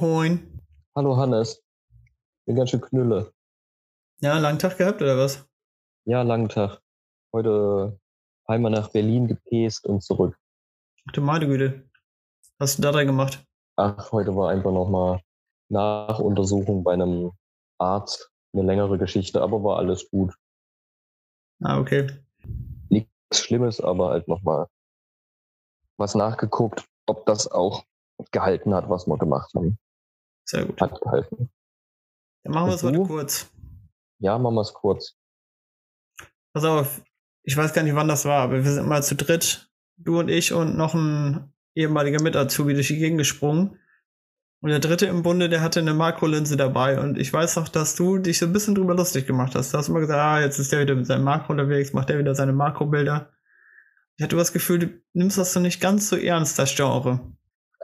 Moin. 0.00 0.62
Hallo 0.94 1.16
Hannes. 1.16 1.64
Bin 2.44 2.56
ganz 2.56 2.68
schön 2.68 2.82
knülle. 2.82 3.32
Ja, 4.20 4.38
langen 4.38 4.58
Tag 4.58 4.76
gehabt 4.76 5.00
oder 5.00 5.16
was? 5.16 5.48
Ja, 6.04 6.20
langen 6.20 6.50
Tag. 6.50 6.82
Heute 7.32 7.98
einmal 8.44 8.72
nach 8.72 8.90
Berlin 8.90 9.26
gepäst 9.26 9.86
und 9.86 10.02
zurück. 10.02 10.38
Ach 11.08 11.12
du 11.12 11.22
meine 11.22 11.46
Güte. 11.46 11.88
Was 12.58 12.72
hast 12.72 12.78
du 12.78 12.82
da 12.82 12.92
drin 12.92 13.06
gemacht? 13.06 13.42
Ach, 13.76 14.12
heute 14.12 14.36
war 14.36 14.50
einfach 14.50 14.70
nochmal 14.70 15.22
Nachuntersuchung 15.70 16.84
bei 16.84 16.92
einem 16.92 17.32
Arzt. 17.78 18.30
Eine 18.52 18.64
längere 18.64 18.98
Geschichte, 18.98 19.40
aber 19.40 19.64
war 19.64 19.78
alles 19.78 20.10
gut. 20.10 20.34
Ah, 21.62 21.80
okay. 21.80 22.06
Nichts 22.90 23.10
Schlimmes, 23.32 23.80
aber 23.80 24.10
halt 24.10 24.28
nochmal 24.28 24.66
was 25.96 26.14
nachgeguckt, 26.14 26.86
ob 27.06 27.24
das 27.24 27.50
auch 27.50 27.84
gehalten 28.30 28.74
hat, 28.74 28.90
was 28.90 29.06
wir 29.06 29.16
gemacht 29.16 29.52
haben. 29.54 29.78
Sehr 30.46 30.64
gut. 30.64 30.80
Hat 30.80 31.00
gehalten. 31.00 31.50
Dann 32.44 32.54
machen 32.54 32.68
wir 32.68 32.74
es 32.74 32.82
heute 32.82 33.02
kurz. 33.02 33.50
Ja, 34.18 34.38
machen 34.38 34.54
wir 34.54 34.60
es 34.62 34.72
kurz. 34.72 35.16
Pass 36.54 36.64
auf, 36.64 37.02
ich 37.42 37.56
weiß 37.56 37.72
gar 37.72 37.82
nicht, 37.82 37.94
wann 37.94 38.08
das 38.08 38.24
war, 38.24 38.42
aber 38.42 38.64
wir 38.64 38.70
sind 38.70 38.88
mal 38.88 39.02
zu 39.02 39.14
dritt, 39.14 39.70
du 39.96 40.18
und 40.18 40.28
ich 40.28 40.52
und 40.52 40.76
noch 40.76 40.94
ein 40.94 41.52
ehemaliger 41.74 42.22
Mit-Azubi 42.22 42.74
durch 42.74 42.88
die 42.88 42.98
Gegend 42.98 43.18
gesprungen. 43.18 43.78
Und 44.62 44.70
der 44.70 44.78
dritte 44.78 45.06
im 45.06 45.22
Bunde, 45.22 45.48
der 45.48 45.60
hatte 45.60 45.80
eine 45.80 45.92
Makrolinse 45.92 46.56
dabei. 46.56 46.98
Und 46.98 47.18
ich 47.18 47.32
weiß 47.32 47.56
noch, 47.56 47.68
dass 47.68 47.94
du 47.94 48.18
dich 48.18 48.38
so 48.38 48.46
ein 48.46 48.52
bisschen 48.52 48.74
drüber 48.74 48.94
lustig 48.94 49.26
gemacht 49.26 49.54
hast. 49.54 49.72
Du 49.72 49.78
hast 49.78 49.88
immer 49.88 50.00
gesagt, 50.00 50.18
ah, 50.18 50.40
jetzt 50.40 50.58
ist 50.58 50.72
der 50.72 50.80
wieder 50.80 50.94
mit 50.94 51.06
seinem 51.06 51.24
Makro 51.24 51.52
unterwegs, 51.52 51.92
macht 51.92 52.08
der 52.08 52.18
wieder 52.18 52.34
seine 52.34 52.52
Makrobilder. 52.52 53.32
Ich 54.16 54.24
hatte 54.24 54.36
das 54.36 54.52
Gefühl, 54.52 54.78
du 54.78 54.88
nimmst 55.12 55.36
das 55.36 55.52
so 55.52 55.60
nicht 55.60 55.80
ganz 55.80 56.08
so 56.08 56.16
ernst, 56.16 56.58
das 56.58 56.74
Genre. 56.74 57.20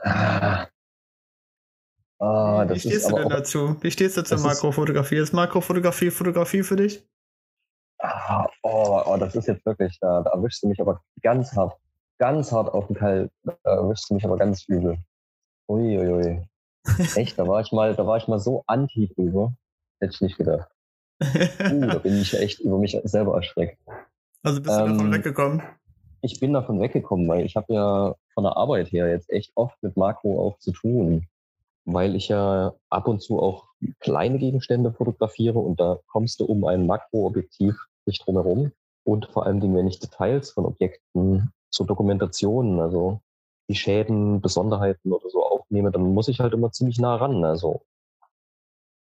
Ah, 0.01 0.67
ah 2.23 2.69
Wie 2.69 2.79
stehst 2.79 3.09
du 3.09 3.15
denn 3.15 3.29
dazu? 3.29 3.75
Wie 3.81 3.91
stehst 3.91 4.17
du 4.17 4.23
zur 4.23 4.37
das 4.37 4.45
Makrofotografie? 4.45 5.17
Ist 5.17 5.33
Makrofotografie 5.33 6.11
Fotografie 6.11 6.63
für 6.63 6.75
dich? 6.75 7.05
ah, 8.03 8.47
oh, 8.63 9.01
oh, 9.05 9.17
das 9.17 9.35
ist 9.35 9.47
jetzt 9.47 9.65
wirklich, 9.65 9.97
da, 9.99 10.21
da 10.21 10.31
erwischst 10.31 10.63
du 10.63 10.67
mich 10.67 10.79
aber 10.81 11.01
ganz 11.21 11.55
hart, 11.55 11.77
ganz 12.19 12.51
hart 12.51 12.73
auf 12.73 12.87
den 12.87 12.95
Kalt, 12.95 13.31
da 13.43 13.55
erwischst 13.63 14.09
du 14.09 14.15
mich 14.15 14.25
aber 14.25 14.37
ganz 14.37 14.65
übel. 14.67 14.97
Uiuiui. 15.69 16.45
Echt, 17.15 17.39
da 17.39 17.47
war 17.47 17.61
ich 17.61 17.71
mal, 17.71 17.95
da 17.95 18.05
war 18.05 18.17
ich 18.17 18.27
mal 18.27 18.39
so 18.39 18.63
anti 18.67 19.07
drüber. 19.15 19.53
Hätte 20.01 20.13
ich 20.13 20.21
nicht 20.21 20.37
gedacht. 20.37 20.69
Uh, 21.21 21.87
da 21.87 21.99
bin 21.99 22.19
ich 22.19 22.33
echt 22.33 22.59
über 22.59 22.77
mich 22.77 22.99
selber 23.05 23.35
erschreckt. 23.35 23.79
also 24.41 24.61
bist 24.61 24.75
du 24.75 24.79
davon 24.79 24.99
Ähm, 24.99 25.11
weggekommen? 25.13 25.63
Ich 26.21 26.41
bin 26.41 26.51
davon 26.51 26.81
weggekommen, 26.81 27.25
weil 27.29 27.45
ich 27.45 27.55
habe 27.55 27.73
ja 27.73 28.15
von 28.33 28.43
der 28.43 28.57
Arbeit 28.57 28.91
her 28.91 29.07
jetzt 29.07 29.29
echt 29.29 29.53
oft 29.55 29.81
mit 29.81 29.95
Makro 29.95 30.45
auch 30.45 30.59
zu 30.59 30.73
tun. 30.73 31.25
Weil 31.85 32.15
ich 32.15 32.29
ja 32.29 32.73
ab 32.89 33.07
und 33.07 33.21
zu 33.21 33.39
auch 33.39 33.67
kleine 33.99 34.39
Gegenstände 34.39 34.93
fotografiere 34.93 35.59
und 35.59 35.79
da 35.79 35.99
kommst 36.07 36.39
du 36.39 36.45
um 36.45 36.63
ein 36.65 36.87
Makroobjektiv 36.87 37.75
nicht 38.05 38.25
drumherum. 38.25 38.71
Und 39.05 39.27
vor 39.27 39.45
allen 39.45 39.59
Dingen, 39.59 39.75
wenn 39.75 39.87
ich 39.87 39.99
Details 39.99 40.51
von 40.51 40.65
Objekten 40.65 41.51
zur 41.71 41.85
Dokumentation, 41.85 42.79
also 42.79 43.19
die 43.69 43.75
Schäden, 43.75 44.39
Besonderheiten 44.41 45.11
oder 45.11 45.29
so 45.29 45.45
aufnehme, 45.45 45.91
dann 45.91 46.13
muss 46.13 46.27
ich 46.27 46.39
halt 46.39 46.53
immer 46.53 46.71
ziemlich 46.71 46.99
nah 46.99 47.15
ran. 47.15 47.43
Also 47.43 47.81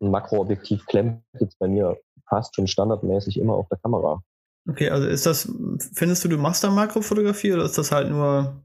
ein 0.01 0.11
Makroobjektiv 0.11 0.87
klemmt 0.87 1.23
jetzt 1.41 1.59
bei 1.59 1.67
mir 1.67 1.99
fast 2.29 2.55
schon 2.55 2.67
standardmäßig 2.67 3.39
immer 3.39 3.55
auf 3.55 3.69
der 3.69 3.79
Kamera. 3.79 4.23
Okay, 4.69 4.91
also 4.91 5.09
ist 5.09 5.27
das, 5.27 5.51
findest 5.95 6.25
du, 6.25 6.29
du 6.29 6.37
machst 6.37 6.63
da 6.63 6.71
Makrofotografie 6.71 7.55
oder 7.55 7.65
ist 7.65 7.79
das 7.79 7.91
halt 7.91 8.11
nur 8.11 8.63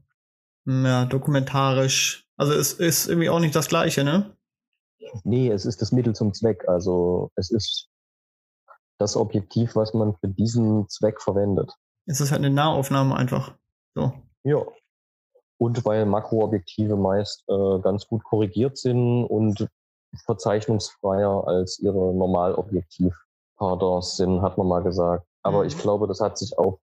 ja, 0.66 1.06
dokumentarisch? 1.06 2.23
Also 2.36 2.52
es 2.52 2.72
ist 2.72 3.08
irgendwie 3.08 3.28
auch 3.28 3.40
nicht 3.40 3.54
das 3.54 3.68
Gleiche, 3.68 4.04
ne? 4.04 4.36
Nee, 5.22 5.50
es 5.50 5.66
ist 5.66 5.82
das 5.82 5.92
Mittel 5.92 6.14
zum 6.14 6.32
Zweck. 6.34 6.66
Also 6.68 7.30
es 7.36 7.50
ist 7.50 7.88
das 8.98 9.16
Objektiv, 9.16 9.76
was 9.76 9.94
man 9.94 10.16
für 10.16 10.28
diesen 10.28 10.88
Zweck 10.88 11.20
verwendet. 11.20 11.72
Es 12.06 12.20
ist 12.20 12.30
halt 12.32 12.40
eine 12.40 12.50
Nahaufnahme 12.54 13.14
einfach. 13.16 13.54
So. 13.94 14.12
Ja. 14.44 14.64
Und 15.58 15.84
weil 15.84 16.04
Makroobjektive 16.06 16.96
meist 16.96 17.44
äh, 17.48 17.78
ganz 17.80 18.06
gut 18.06 18.24
korrigiert 18.24 18.76
sind 18.76 19.24
und 19.24 19.68
verzeichnungsfreier 20.24 21.46
als 21.46 21.78
ihre 21.78 22.12
Normalobjektiv-Pardons 22.14 24.16
sind, 24.16 24.42
hat 24.42 24.58
man 24.58 24.66
mal 24.68 24.82
gesagt. 24.82 25.26
Aber 25.42 25.60
Mhm. 25.60 25.66
ich 25.68 25.78
glaube, 25.78 26.06
das 26.08 26.20
hat 26.20 26.38
sich 26.38 26.58
auch 26.58 26.80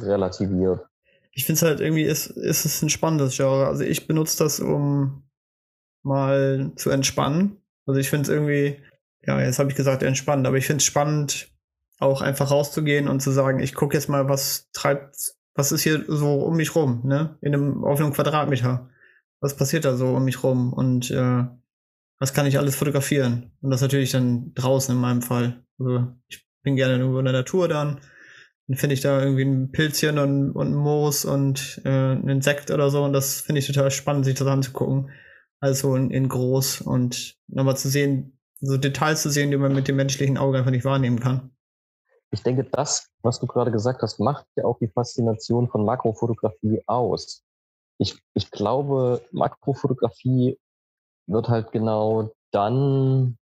relativiert. 0.00 0.86
Ich 1.32 1.44
finde 1.44 1.56
es 1.56 1.62
halt 1.62 1.80
irgendwie, 1.80 2.02
ist, 2.02 2.26
ist 2.26 2.64
es 2.64 2.82
ein 2.82 2.90
spannendes 2.90 3.36
Genre. 3.36 3.66
Also 3.66 3.84
ich 3.84 4.06
benutze 4.06 4.38
das, 4.44 4.60
um 4.60 5.22
mal 6.02 6.72
zu 6.76 6.90
entspannen. 6.90 7.56
Also 7.86 7.98
ich 8.00 8.10
finde 8.10 8.22
es 8.22 8.28
irgendwie, 8.28 8.76
ja, 9.24 9.40
jetzt 9.40 9.58
habe 9.58 9.70
ich 9.70 9.76
gesagt 9.76 10.02
entspannt, 10.02 10.46
aber 10.46 10.56
ich 10.56 10.66
finde 10.66 10.78
es 10.78 10.84
spannend, 10.84 11.48
auch 11.98 12.20
einfach 12.20 12.50
rauszugehen 12.50 13.08
und 13.08 13.20
zu 13.20 13.30
sagen, 13.30 13.60
ich 13.60 13.74
gucke 13.74 13.96
jetzt 13.96 14.08
mal, 14.08 14.28
was 14.28 14.68
treibt, 14.72 15.34
was 15.54 15.72
ist 15.72 15.82
hier 15.82 16.04
so 16.08 16.40
um 16.40 16.56
mich 16.56 16.74
rum, 16.74 17.02
ne? 17.04 17.36
In 17.40 17.54
einem, 17.54 17.84
auf 17.84 18.00
einem 18.00 18.12
Quadratmeter. 18.12 18.90
Was 19.40 19.56
passiert 19.56 19.84
da 19.84 19.96
so 19.96 20.08
um 20.08 20.24
mich 20.24 20.42
rum? 20.42 20.72
Und 20.72 21.10
äh, 21.10 21.44
was 22.18 22.32
kann 22.32 22.46
ich 22.46 22.58
alles 22.58 22.76
fotografieren? 22.76 23.52
Und 23.60 23.70
das 23.70 23.80
natürlich 23.80 24.10
dann 24.10 24.52
draußen 24.54 24.94
in 24.94 25.00
meinem 25.00 25.22
Fall. 25.22 25.64
Also 25.78 26.08
ich 26.28 26.46
bin 26.62 26.76
gerne 26.76 26.98
nur 26.98 27.18
in 27.18 27.24
der 27.24 27.34
Natur 27.34 27.68
dann. 27.68 28.00
Dann 28.68 28.76
finde 28.76 28.94
ich 28.94 29.00
da 29.00 29.20
irgendwie 29.20 29.44
ein 29.44 29.72
Pilzchen 29.72 30.18
und, 30.18 30.52
und 30.52 30.74
Moos 30.74 31.24
und 31.24 31.80
äh, 31.84 32.12
ein 32.12 32.28
Insekt 32.28 32.70
oder 32.70 32.90
so. 32.90 33.02
Und 33.02 33.12
das 33.12 33.40
finde 33.40 33.58
ich 33.58 33.66
total 33.66 33.90
spannend, 33.90 34.24
sich 34.24 34.34
das 34.34 34.46
anzugucken. 34.46 35.10
Also 35.60 35.94
in, 35.94 36.10
in 36.10 36.28
groß 36.28 36.82
und 36.82 37.36
nochmal 37.48 37.76
zu 37.76 37.88
sehen, 37.88 38.38
so 38.60 38.76
Details 38.76 39.22
zu 39.22 39.30
sehen, 39.30 39.50
die 39.50 39.56
man 39.56 39.74
mit 39.74 39.88
dem 39.88 39.96
menschlichen 39.96 40.38
Auge 40.38 40.58
einfach 40.58 40.70
nicht 40.70 40.84
wahrnehmen 40.84 41.20
kann. 41.20 41.50
Ich 42.30 42.42
denke, 42.42 42.64
das, 42.64 43.10
was 43.22 43.40
du 43.40 43.46
gerade 43.46 43.70
gesagt 43.70 44.02
hast, 44.02 44.18
macht 44.18 44.46
ja 44.56 44.64
auch 44.64 44.78
die 44.78 44.88
Faszination 44.88 45.68
von 45.68 45.84
Makrofotografie 45.84 46.82
aus. 46.86 47.44
Ich, 47.98 48.18
ich 48.34 48.50
glaube, 48.50 49.22
Makrofotografie 49.32 50.58
wird 51.26 51.48
halt 51.48 51.72
genau 51.72 52.32
dann 52.50 53.36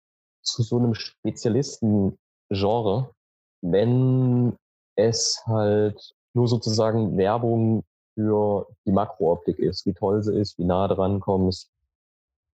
zu 0.42 0.64
so 0.64 0.78
einem 0.78 0.96
Spezialisten-Genre, 0.96 3.14
wenn 3.62 4.58
es 4.98 5.42
halt 5.46 6.14
nur 6.34 6.48
sozusagen 6.48 7.18
Werbung 7.18 7.84
für 8.16 8.68
die 8.86 8.92
Makrooptik 8.92 9.60
ist, 9.60 9.86
wie 9.86 9.94
toll 9.94 10.24
sie 10.24 10.36
ist, 10.36 10.58
wie 10.58 10.66
nah 10.66 10.88
dran 10.88 11.20
kommst, 11.20 11.70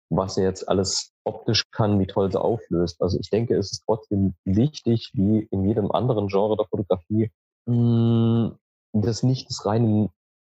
was 0.09 0.35
sie 0.35 0.44
jetzt 0.44 0.68
alles 0.68 1.13
optisch 1.24 1.69
kann, 1.72 2.00
wie 2.00 2.07
toll 2.07 2.31
sie 2.31 2.41
auflöst. 2.41 3.01
Also 3.01 3.19
ich 3.19 3.30
denke, 3.30 3.56
es 3.56 3.72
ist 3.72 3.84
trotzdem 3.85 4.34
wichtig, 4.44 5.12
wie 5.13 5.47
in 5.51 5.66
jedem 5.66 5.91
anderen 5.91 6.28
Genre 6.28 6.57
der 6.57 6.66
Fotografie, 6.66 7.31
mh, 7.68 8.57
das 8.94 9.24
nicht 9.24 9.50
des 9.50 9.66
reinen 9.66 10.09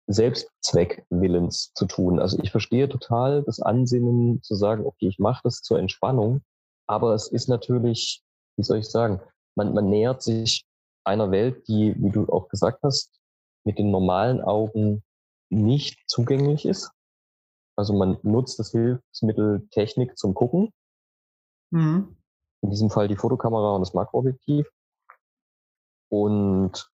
Selbstzweckwillens 0.09 1.72
zu 1.75 1.87
tun. 1.87 2.19
Also 2.19 2.38
ich 2.43 2.50
verstehe 2.50 2.88
total 2.88 3.43
das 3.43 3.60
Ansinnen 3.60 4.43
zu 4.43 4.54
sagen, 4.54 4.87
okay, 4.87 5.09
ich 5.09 5.19
mache 5.19 5.41
das 5.44 5.60
zur 5.60 5.78
Entspannung, 5.78 6.43
aber 6.87 7.15
es 7.15 7.28
ist 7.28 7.48
natürlich, 7.48 8.22
wie 8.56 8.62
soll 8.62 8.78
ich 8.78 8.88
sagen, 8.88 9.21
man, 9.56 9.75
man 9.75 9.91
nähert 9.91 10.22
sich 10.22 10.65
einer 11.08 11.30
Welt, 11.32 11.66
die, 11.66 11.94
wie 11.98 12.10
du 12.10 12.28
auch 12.28 12.48
gesagt 12.48 12.80
hast, 12.82 13.19
mit 13.64 13.78
den 13.78 13.91
normalen 13.91 14.41
Augen 14.41 15.02
nicht 15.50 15.98
zugänglich 16.08 16.64
ist. 16.66 16.91
Also 17.76 17.94
man 17.94 18.19
nutzt 18.22 18.58
das 18.58 18.70
Hilfsmittel 18.70 19.66
Technik 19.70 20.16
zum 20.18 20.34
Gucken, 20.34 20.72
Mhm. 21.70 22.16
in 22.62 22.70
diesem 22.70 22.91
Fall 22.91 23.08
die 23.08 23.16
Fotokamera 23.16 23.74
und 23.74 23.80
das 23.82 23.94
Makroobjektiv. 23.94 24.66
Und 26.10 26.91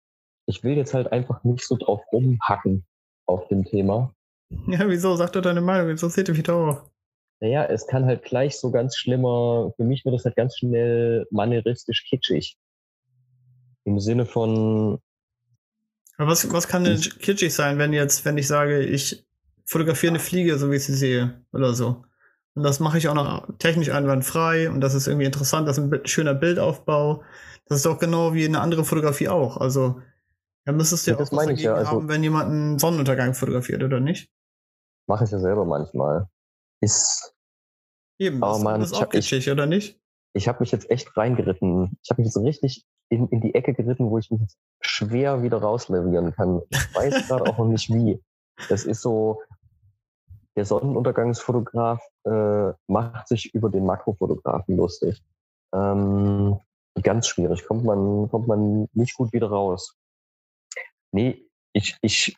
ich 0.47 0.63
will 0.65 0.77
jetzt 0.77 0.95
halt 0.95 1.13
einfach 1.13 1.43
nicht 1.45 1.67
so 1.67 1.77
drauf 1.77 2.01
rumhacken 2.13 2.87
auf 3.27 3.47
dem 3.49 3.65
Thema. 3.65 4.13
Ja, 4.67 4.89
wieso? 4.89 5.15
Sag 5.15 5.33
doch 5.33 5.43
deine 5.43 5.61
Meinung, 5.61 5.91
interessiert 5.91 6.29
mich 6.31 6.43
doch. 6.43 6.91
Naja, 7.41 7.65
es 7.67 7.87
kann 7.87 8.07
halt 8.07 8.25
gleich 8.25 8.59
so 8.59 8.71
ganz 8.71 8.97
schlimmer, 8.97 9.73
für 9.77 9.85
mich 9.85 10.05
wird 10.07 10.15
das 10.15 10.25
halt 10.25 10.37
ganz 10.37 10.57
schnell 10.57 11.27
manieristisch 11.31 12.05
kitschig. 12.09 12.57
Im 13.89 14.01
Sinne 14.01 14.27
von, 14.27 14.99
Aber 16.19 16.29
was, 16.31 16.53
was 16.53 16.69
kann 16.69 16.85
denn 16.85 17.01
kitschig 17.01 17.55
sein, 17.55 17.79
wenn 17.79 17.95
jetzt, 17.95 18.27
wenn 18.27 18.37
ich 18.37 18.47
sage, 18.47 18.81
ich 18.85 19.27
fotografiere 19.65 20.11
eine 20.13 20.19
Fliege, 20.19 20.59
so 20.59 20.71
wie 20.71 20.77
ich 20.77 20.85
sie 20.85 20.95
sehe, 20.95 21.43
oder 21.53 21.73
so. 21.73 22.05
Und 22.55 22.65
das 22.65 22.81
mache 22.81 22.99
ich 22.99 23.09
auch 23.09 23.15
noch 23.15 23.49
technisch 23.59 23.89
einwandfrei 23.91 24.69
und 24.71 24.83
das 24.83 24.93
ist 24.95 25.07
irgendwie 25.07 25.25
interessant, 25.25 25.67
das 25.67 25.79
ist 25.79 25.85
ein 25.91 26.07
schöner 26.07 26.35
Bildaufbau. 26.35 27.23
Das 27.67 27.79
ist 27.79 27.87
doch 27.87 27.99
genau 27.99 28.35
wie 28.35 28.45
eine 28.45 28.61
andere 28.61 28.85
Fotografie 28.85 29.29
auch. 29.29 29.57
Also, 29.57 30.03
da 30.67 30.73
müsstest 30.73 31.07
du 31.07 31.13
ja, 31.13 31.17
Ja, 31.19 31.25
auch 31.25 31.33
was 31.33 31.47
ich 31.49 31.61
ja, 31.63 31.73
dagegen 31.73 31.87
also- 31.87 31.91
haben, 31.91 32.09
wenn 32.09 32.23
jemand 32.23 32.51
einen 32.51 32.79
Sonnenuntergang 32.79 33.33
fotografiert, 33.35 33.83
oder 33.83 34.01
nicht? 34.01 34.31
mache 35.07 35.25
ich 35.25 35.31
ja 35.31 35.39
selber 35.39 35.65
manchmal, 35.65 36.29
ist, 36.83 37.35
Eben, 38.19 38.43
Aber 38.43 38.53
das, 38.53 38.63
man, 38.63 38.83
ist 38.83 38.93
auch 38.95 39.09
kitschig, 39.09 39.49
oder 39.51 39.65
nicht? 39.65 39.99
ich 40.35 40.47
habe 40.47 40.61
mich 40.61 40.73
jetzt 40.73 40.91
echt 40.91 41.17
reingeritten. 41.17 41.97
Ich 42.03 42.11
habe 42.11 42.21
mich 42.21 42.27
jetzt 42.27 42.37
richtig 42.45 42.85
in, 43.09 43.29
in 43.29 43.41
die 43.41 43.55
Ecke 43.55 43.75
geritten, 43.75 44.11
wo 44.11 44.19
ich 44.19 44.31
mich 44.31 44.43
schwer 44.81 45.43
wieder 45.43 45.59
rauslavieren 45.59 46.33
kann. 46.33 46.61
Ich 46.69 46.95
weiß 46.95 47.29
gerade 47.29 47.45
auch 47.45 47.59
noch 47.59 47.67
nicht 47.67 47.89
wie. 47.91 48.23
Das 48.69 48.85
ist 48.85 49.03
so, 49.03 49.41
der 50.57 50.65
Sonnenuntergangsfotograf 50.65 52.03
äh, 52.25 52.73
macht 52.87 53.29
sich 53.29 53.55
über 53.55 53.71
den 53.71 53.87
Makrofotografen 53.87 54.77
lustig. 54.77 55.23
Ähm, 55.73 56.59
ganz 57.03 57.29
schwierig, 57.29 57.67
kommt 57.67 57.85
man, 57.85 58.29
kommt 58.29 58.49
man 58.49 58.89
nicht 58.93 59.15
gut 59.17 59.33
wieder 59.33 59.49
raus. 59.49 59.97
Nee, 61.13 61.47
ich, 61.73 61.97
ich 62.03 62.37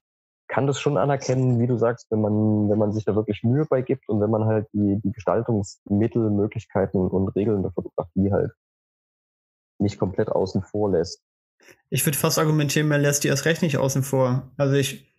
kann 0.49 0.67
das 0.67 0.81
schon 0.81 0.97
anerkennen, 0.97 1.61
wie 1.61 1.67
du 1.67 1.77
sagst, 1.79 2.11
wenn 2.11 2.21
man, 2.21 2.69
wenn 2.69 2.79
man 2.79 2.93
sich 2.93 3.05
da 3.05 3.15
wirklich 3.15 3.43
Mühe 3.43 3.65
bei 3.65 3.83
gibt 3.83 4.09
und 4.09 4.21
wenn 4.21 4.31
man 4.31 4.45
halt 4.45 4.67
die, 4.73 5.01
die 5.03 5.13
Gestaltungsmittel, 5.13 6.29
Möglichkeiten 6.31 6.99
und 6.99 7.29
Regeln 7.31 7.63
der 7.63 7.73
Fotografie 7.73 8.33
halt 8.33 8.53
nicht 9.81 9.99
komplett 9.99 10.29
außen 10.29 10.63
vor 10.63 10.91
lässt. 10.91 11.23
Ich 11.89 12.05
würde 12.07 12.19
fast 12.19 12.39
argumentieren, 12.39 12.89
man 12.89 13.01
lässt 13.01 13.25
die 13.25 13.29
erst 13.29 13.45
recht 13.45 13.63
nicht 13.63 13.79
außen 13.79 14.03
vor. 14.03 14.51
Also 14.57 14.75
ich 14.75 15.15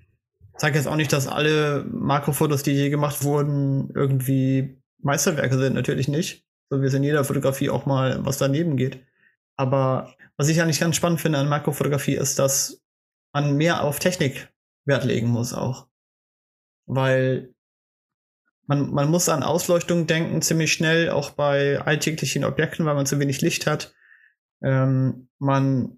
sage 0.58 0.78
jetzt 0.78 0.88
auch 0.88 0.96
nicht, 0.96 1.14
dass 1.14 1.28
alle 1.28 1.86
Makrofotos, 1.92 2.64
die 2.64 2.72
je 2.72 2.90
gemacht 2.90 3.24
wurden, 3.24 3.92
irgendwie 3.96 4.82
Meisterwerke 5.00 5.58
sind. 5.58 5.74
Natürlich 5.74 6.08
nicht. 6.08 6.46
So 6.70 6.82
wie 6.82 6.86
es 6.86 6.94
in 6.94 7.04
jeder 7.04 7.24
Fotografie 7.24 7.70
auch 7.70 7.86
mal 7.86 8.26
was 8.26 8.38
daneben 8.38 8.78
geht. 8.78 9.06
Aber 9.58 10.14
was 10.38 10.50
ich 10.50 10.62
eigentlich 10.62 10.80
ganz 10.80 10.96
spannend 10.96 11.22
finde 11.22 11.40
an 11.40 11.50
Makrofotografie 11.50 12.16
ist, 12.16 12.40
dass 12.40 12.82
man 13.34 13.58
mehr 13.58 13.84
auf 13.84 14.00
Technik 14.00 14.50
Wert 14.86 15.04
legen 15.04 15.28
muss 15.28 15.54
auch. 15.54 15.88
Weil 16.86 17.54
man, 18.68 18.92
man 18.92 19.10
muss 19.10 19.30
an 19.30 19.44
Ausleuchtung 19.44 20.08
denken, 20.08 20.42
ziemlich 20.42 20.72
schnell, 20.72 21.10
auch 21.10 21.32
bei 21.32 21.82
alltäglichen 21.82 22.44
Objekten, 22.44 22.86
weil 22.86 22.96
man 22.96 23.06
zu 23.06 23.20
wenig 23.20 23.42
Licht 23.42 23.68
hat. 23.68 23.94
Ähm, 24.62 25.30
man 25.40 25.98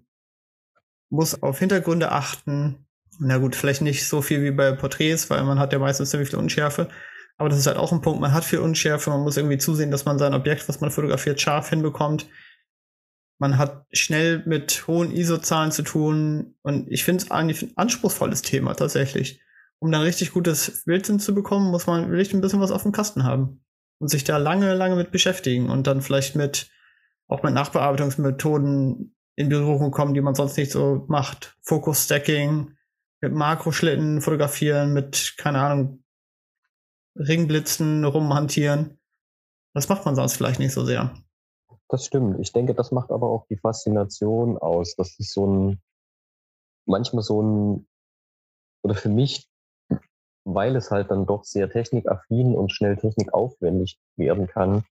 muss 1.10 1.42
auf 1.42 1.58
Hintergründe 1.58 2.12
achten. 2.12 2.86
Na 3.18 3.38
gut, 3.38 3.54
vielleicht 3.54 3.82
nicht 3.82 4.08
so 4.08 4.22
viel 4.22 4.42
wie 4.42 4.50
bei 4.50 4.72
Porträts, 4.72 5.30
weil 5.30 5.44
man 5.44 5.58
hat 5.58 5.72
ja 5.72 5.78
meistens 5.78 6.10
ziemlich 6.10 6.30
viel 6.30 6.38
Unschärfe. 6.38 6.88
Aber 7.36 7.48
das 7.48 7.58
ist 7.58 7.66
halt 7.66 7.76
auch 7.76 7.92
ein 7.92 8.00
Punkt. 8.00 8.20
Man 8.20 8.32
hat 8.32 8.44
viel 8.44 8.60
Unschärfe. 8.60 9.10
Man 9.10 9.22
muss 9.22 9.36
irgendwie 9.36 9.58
zusehen, 9.58 9.90
dass 9.90 10.04
man 10.04 10.18
sein 10.18 10.34
Objekt, 10.34 10.68
was 10.68 10.80
man 10.80 10.90
fotografiert, 10.90 11.40
scharf 11.40 11.70
hinbekommt. 11.70 12.28
Man 13.38 13.58
hat 13.58 13.86
schnell 13.92 14.42
mit 14.46 14.86
hohen 14.86 15.10
ISO-Zahlen 15.10 15.72
zu 15.72 15.82
tun. 15.82 16.54
Und 16.62 16.90
ich 16.90 17.04
finde 17.04 17.24
es 17.24 17.30
eigentlich 17.30 17.62
ein 17.62 17.72
anspruchsvolles 17.76 18.42
Thema 18.42 18.74
tatsächlich. 18.74 19.40
Um 19.80 19.90
dann 19.90 20.02
richtig 20.02 20.32
gutes 20.32 20.84
Bild 20.84 21.06
hinzubekommen, 21.06 21.70
muss 21.70 21.86
man 21.86 22.10
wirklich 22.10 22.32
ein 22.32 22.40
bisschen 22.40 22.60
was 22.60 22.70
auf 22.70 22.82
dem 22.82 22.92
Kasten 22.92 23.24
haben. 23.24 23.64
Und 23.98 24.08
sich 24.08 24.24
da 24.24 24.36
lange, 24.36 24.74
lange 24.74 24.96
mit 24.96 25.10
beschäftigen. 25.10 25.70
Und 25.70 25.86
dann 25.86 26.02
vielleicht 26.02 26.36
mit, 26.36 26.70
auch 27.28 27.42
mit 27.42 27.54
Nachbearbeitungsmethoden 27.54 29.14
in 29.36 29.48
Berührung 29.48 29.90
kommen, 29.90 30.14
die 30.14 30.20
man 30.20 30.34
sonst 30.34 30.56
nicht 30.56 30.70
so 30.70 31.04
macht. 31.08 31.56
Fokus-Stacking, 31.62 32.76
mit 33.20 33.32
Makroschlitten 33.32 34.20
fotografieren, 34.20 34.92
mit, 34.92 35.34
keine 35.38 35.60
Ahnung, 35.60 36.04
Ringblitzen 37.16 38.04
rumhantieren. 38.04 38.98
Das 39.72 39.88
macht 39.88 40.04
man 40.04 40.14
sonst 40.14 40.36
vielleicht 40.36 40.58
nicht 40.58 40.72
so 40.72 40.84
sehr. 40.84 41.14
Das 41.88 42.06
stimmt. 42.06 42.40
Ich 42.40 42.52
denke, 42.52 42.74
das 42.74 42.92
macht 42.92 43.10
aber 43.10 43.28
auch 43.28 43.46
die 43.46 43.56
Faszination 43.56 44.58
aus. 44.58 44.94
Das 44.96 45.18
ist 45.18 45.32
so 45.32 45.46
ein, 45.46 45.82
manchmal 46.86 47.22
so 47.22 47.42
ein, 47.42 47.88
oder 48.82 48.94
für 48.94 49.08
mich, 49.08 49.48
weil 50.44 50.76
es 50.76 50.90
halt 50.90 51.10
dann 51.10 51.26
doch 51.26 51.44
sehr 51.44 51.70
technikaffin 51.70 52.54
und 52.54 52.72
schnell 52.72 52.96
technikaufwendig 52.96 53.98
werden 54.16 54.46
kann, 54.46 54.84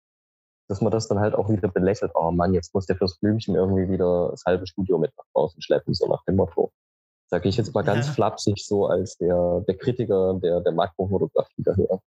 dass 0.73 0.81
man 0.81 0.91
das 0.91 1.07
dann 1.07 1.19
halt 1.19 1.35
auch 1.35 1.49
wieder 1.49 1.67
belächelt. 1.67 2.13
Oh 2.15 2.31
Mann, 2.31 2.51
jetzt 2.55 2.73
muss 2.73 2.87
der 2.87 2.95
fürs 2.95 3.19
Blümchen 3.19 3.53
irgendwie 3.53 3.87
wieder 3.87 4.29
das 4.31 4.43
halbe 4.43 4.65
Studio 4.65 4.97
mit 4.97 5.11
nach 5.15 5.25
draußen 5.31 5.61
schleppen, 5.61 5.93
so 5.93 6.07
nach 6.07 6.23
dem 6.25 6.35
Motto. 6.35 6.71
Sage 7.27 7.47
ich 7.47 7.57
jetzt 7.57 7.75
mal 7.75 7.83
ganz 7.83 8.07
ja. 8.07 8.13
flapsig 8.13 8.65
so 8.65 8.87
als 8.87 9.15
der, 9.17 9.63
der 9.67 9.77
Kritiker 9.77 10.39
der, 10.41 10.61
der 10.61 10.71
Makrofotografie 10.71 11.61
daher. 11.63 11.99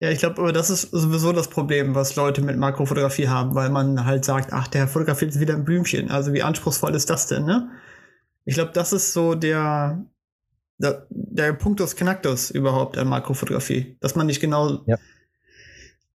Ja, 0.00 0.10
ich 0.10 0.18
glaube, 0.18 0.52
das 0.52 0.68
ist 0.68 0.90
sowieso 0.90 1.32
das 1.32 1.48
Problem, 1.48 1.94
was 1.94 2.16
Leute 2.16 2.42
mit 2.42 2.56
Makrofotografie 2.56 3.28
haben, 3.28 3.54
weil 3.54 3.70
man 3.70 4.04
halt 4.04 4.24
sagt, 4.24 4.52
ach, 4.52 4.66
der 4.66 4.88
fotografiert 4.88 5.38
wieder 5.38 5.54
ein 5.54 5.64
Blümchen. 5.64 6.10
Also 6.10 6.32
wie 6.32 6.42
anspruchsvoll 6.42 6.94
ist 6.96 7.08
das 7.08 7.28
denn, 7.28 7.44
ne? 7.44 7.70
Ich 8.46 8.54
glaube, 8.54 8.72
das 8.72 8.92
ist 8.92 9.12
so 9.12 9.36
der, 9.36 10.04
der, 10.78 11.06
der 11.10 11.52
Punktus 11.52 11.94
Knacktus 11.94 12.50
überhaupt 12.50 12.98
an 12.98 13.06
Makrofotografie. 13.06 13.96
Dass 14.00 14.16
man 14.16 14.26
nicht 14.26 14.40
genau, 14.40 14.80
ja. 14.86 14.96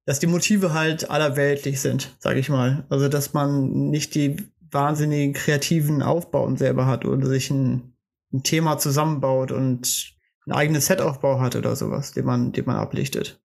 Dass 0.05 0.19
die 0.19 0.27
Motive 0.27 0.73
halt 0.73 1.09
allerweltlich 1.09 1.79
sind, 1.79 2.15
sage 2.19 2.39
ich 2.39 2.49
mal. 2.49 2.85
Also, 2.89 3.07
dass 3.07 3.33
man 3.33 3.89
nicht 3.89 4.15
die 4.15 4.37
wahnsinnigen 4.71 5.33
kreativen 5.33 6.01
Aufbauen 6.01 6.57
selber 6.57 6.85
hat 6.85 7.05
oder 7.05 7.27
sich 7.27 7.49
ein, 7.51 7.95
ein 8.33 8.43
Thema 8.43 8.77
zusammenbaut 8.77 9.51
und 9.51 10.13
ein 10.45 10.51
eigenes 10.51 10.87
Setaufbau 10.87 11.39
hat 11.39 11.55
oder 11.55 11.75
sowas, 11.75 12.11
den 12.11 12.25
man, 12.25 12.51
den 12.51 12.65
man 12.65 12.75
ablichtet. 12.75 13.39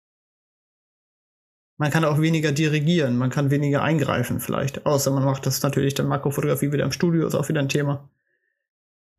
Man 1.76 1.92
kann 1.92 2.04
auch 2.04 2.20
weniger 2.20 2.50
dirigieren, 2.50 3.16
man 3.16 3.30
kann 3.30 3.50
weniger 3.50 3.82
eingreifen 3.82 4.40
vielleicht. 4.40 4.84
Außer 4.84 5.12
man 5.12 5.24
macht 5.24 5.46
das 5.46 5.62
natürlich 5.62 5.94
dann 5.94 6.08
Makrofotografie 6.08 6.72
wieder 6.72 6.84
im 6.84 6.90
Studio, 6.90 7.24
ist 7.24 7.36
auch 7.36 7.48
wieder 7.48 7.60
ein 7.60 7.68
Thema. 7.68 8.10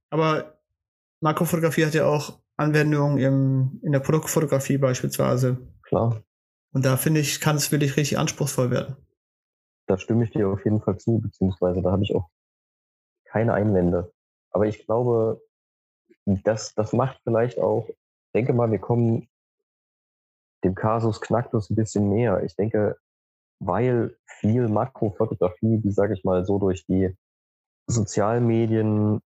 Aber 0.09 0.59
Makrofotografie 1.21 1.85
hat 1.85 1.93
ja 1.93 2.05
auch 2.05 2.39
Anwendungen 2.57 3.17
im, 3.17 3.79
in 3.83 3.93
der 3.93 3.99
Produktfotografie 3.99 4.77
beispielsweise. 4.77 5.57
Klar. 5.83 6.21
Und 6.71 6.85
da 6.85 6.97
finde 6.97 7.19
ich, 7.19 7.41
kann 7.41 7.55
es 7.55 7.71
wirklich 7.71 7.97
richtig 7.97 8.17
anspruchsvoll 8.17 8.71
werden. 8.71 8.95
Da 9.87 9.97
stimme 9.97 10.23
ich 10.23 10.31
dir 10.31 10.47
auf 10.49 10.63
jeden 10.63 10.81
Fall 10.81 10.97
zu, 10.97 11.19
beziehungsweise 11.19 11.81
da 11.81 11.91
habe 11.91 12.03
ich 12.03 12.15
auch 12.15 12.29
keine 13.25 13.53
Einwände. 13.53 14.11
Aber 14.51 14.67
ich 14.67 14.85
glaube, 14.85 15.41
das, 16.25 16.73
das 16.75 16.93
macht 16.93 17.19
vielleicht 17.23 17.59
auch, 17.59 17.89
denke 18.35 18.53
mal, 18.53 18.71
wir 18.71 18.79
kommen 18.79 19.27
dem 20.63 20.75
Kasus 20.75 21.21
Knacktus 21.21 21.69
ein 21.69 21.75
bisschen 21.75 22.09
näher. 22.09 22.43
Ich 22.43 22.55
denke, 22.55 22.97
weil 23.59 24.17
viel 24.25 24.67
Makrofotografie, 24.67 25.79
die 25.79 25.91
sage 25.91 26.13
ich 26.13 26.23
mal 26.23 26.45
so 26.45 26.59
durch 26.59 26.85
die 26.85 27.15
sozialen 27.87 28.45
Medien, 28.45 29.21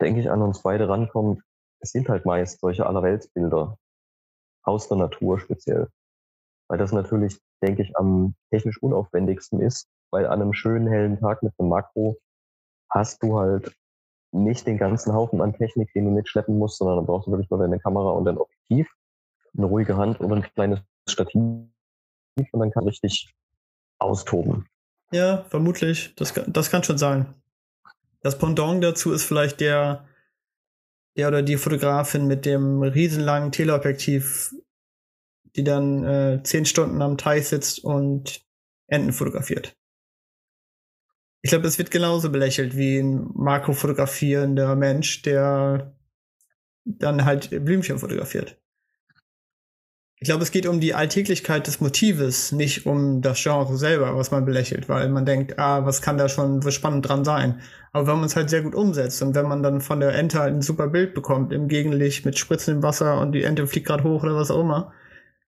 denke 0.00 0.20
ich, 0.20 0.30
an 0.30 0.42
uns 0.42 0.62
beide 0.62 0.88
rankommt, 0.88 1.42
es 1.80 1.90
sind 1.90 2.08
halt 2.08 2.24
meist 2.24 2.60
solche 2.60 2.86
Allerweltsbilder 2.86 3.78
aus 4.62 4.88
der 4.88 4.96
Natur 4.96 5.38
speziell. 5.38 5.88
Weil 6.68 6.78
das 6.78 6.92
natürlich, 6.92 7.38
denke 7.62 7.82
ich, 7.82 7.96
am 7.96 8.34
technisch 8.50 8.82
unaufwendigsten 8.82 9.60
ist, 9.60 9.88
weil 10.10 10.26
an 10.26 10.42
einem 10.42 10.52
schönen 10.52 10.88
hellen 10.88 11.18
Tag 11.18 11.42
mit 11.42 11.52
einem 11.58 11.68
Makro 11.68 12.16
hast 12.90 13.22
du 13.22 13.38
halt 13.38 13.74
nicht 14.32 14.66
den 14.66 14.78
ganzen 14.78 15.14
Haufen 15.14 15.40
an 15.40 15.54
Technik, 15.54 15.92
den 15.94 16.04
du 16.04 16.10
mitschleppen 16.10 16.58
musst, 16.58 16.78
sondern 16.78 16.96
dann 16.96 17.06
brauchst 17.06 17.26
du 17.26 17.30
wirklich 17.30 17.50
nur 17.50 17.60
deine 17.60 17.78
Kamera 17.78 18.10
und 18.10 18.24
dein 18.24 18.38
Objektiv 18.38 18.88
eine 19.56 19.66
ruhige 19.66 19.96
Hand 19.96 20.20
oder 20.20 20.36
ein 20.36 20.42
kleines 20.42 20.80
Stativ 21.08 21.36
und 21.36 22.60
dann 22.60 22.70
kann 22.70 22.84
richtig 22.84 23.32
austoben. 23.98 24.66
Ja, 25.12 25.44
vermutlich. 25.48 26.14
Das, 26.16 26.34
das 26.46 26.70
kann 26.70 26.82
schon 26.82 26.98
sein. 26.98 27.34
Das 28.20 28.38
Pendant 28.38 28.82
dazu 28.82 29.12
ist 29.12 29.24
vielleicht 29.24 29.60
der, 29.60 30.04
der 31.16 31.28
oder 31.28 31.42
die 31.42 31.56
Fotografin 31.56 32.26
mit 32.26 32.44
dem 32.44 32.82
riesenlangen 32.82 33.52
Teleobjektiv, 33.52 34.54
die 35.56 35.64
dann 35.64 36.04
äh, 36.04 36.42
zehn 36.42 36.64
Stunden 36.64 37.02
am 37.02 37.18
Teich 37.18 37.48
sitzt 37.48 37.82
und 37.82 38.44
Enten 38.88 39.12
fotografiert. 39.12 39.76
Ich 41.42 41.50
glaube, 41.50 41.66
es 41.66 41.78
wird 41.78 41.90
genauso 41.90 42.30
belächelt 42.30 42.76
wie 42.76 42.98
ein 42.98 43.30
makrofotografierender 43.34 44.74
Mensch, 44.76 45.22
der 45.22 45.96
dann 46.84 47.24
halt 47.24 47.50
Blümchen 47.64 47.98
fotografiert. 47.98 48.60
Ich 50.18 50.28
glaube, 50.28 50.42
es 50.42 50.50
geht 50.50 50.66
um 50.66 50.80
die 50.80 50.94
Alltäglichkeit 50.94 51.66
des 51.66 51.80
Motives, 51.80 52.50
nicht 52.50 52.86
um 52.86 53.20
das 53.20 53.42
Genre 53.42 53.76
selber, 53.76 54.16
was 54.16 54.30
man 54.30 54.46
belächelt, 54.46 54.88
weil 54.88 55.10
man 55.10 55.26
denkt, 55.26 55.58
ah, 55.58 55.84
was 55.84 56.00
kann 56.00 56.16
da 56.16 56.28
schon 56.30 56.64
was 56.64 56.72
spannend 56.72 57.06
dran 57.06 57.22
sein? 57.22 57.60
Aber 57.92 58.06
wenn 58.06 58.16
man 58.16 58.24
es 58.24 58.34
halt 58.34 58.48
sehr 58.48 58.62
gut 58.62 58.74
umsetzt 58.74 59.20
und 59.20 59.34
wenn 59.34 59.46
man 59.46 59.62
dann 59.62 59.82
von 59.82 60.00
der 60.00 60.14
Ente 60.14 60.38
halt 60.38 60.54
ein 60.54 60.62
super 60.62 60.88
Bild 60.88 61.12
bekommt, 61.12 61.52
im 61.52 61.68
Gegenlicht 61.68 62.24
mit 62.24 62.38
spritzendem 62.38 62.82
Wasser 62.82 63.20
und 63.20 63.32
die 63.32 63.42
Ente 63.42 63.66
fliegt 63.66 63.86
gerade 63.86 64.04
hoch 64.04 64.22
oder 64.22 64.36
was 64.36 64.50
auch 64.50 64.60
immer, 64.60 64.94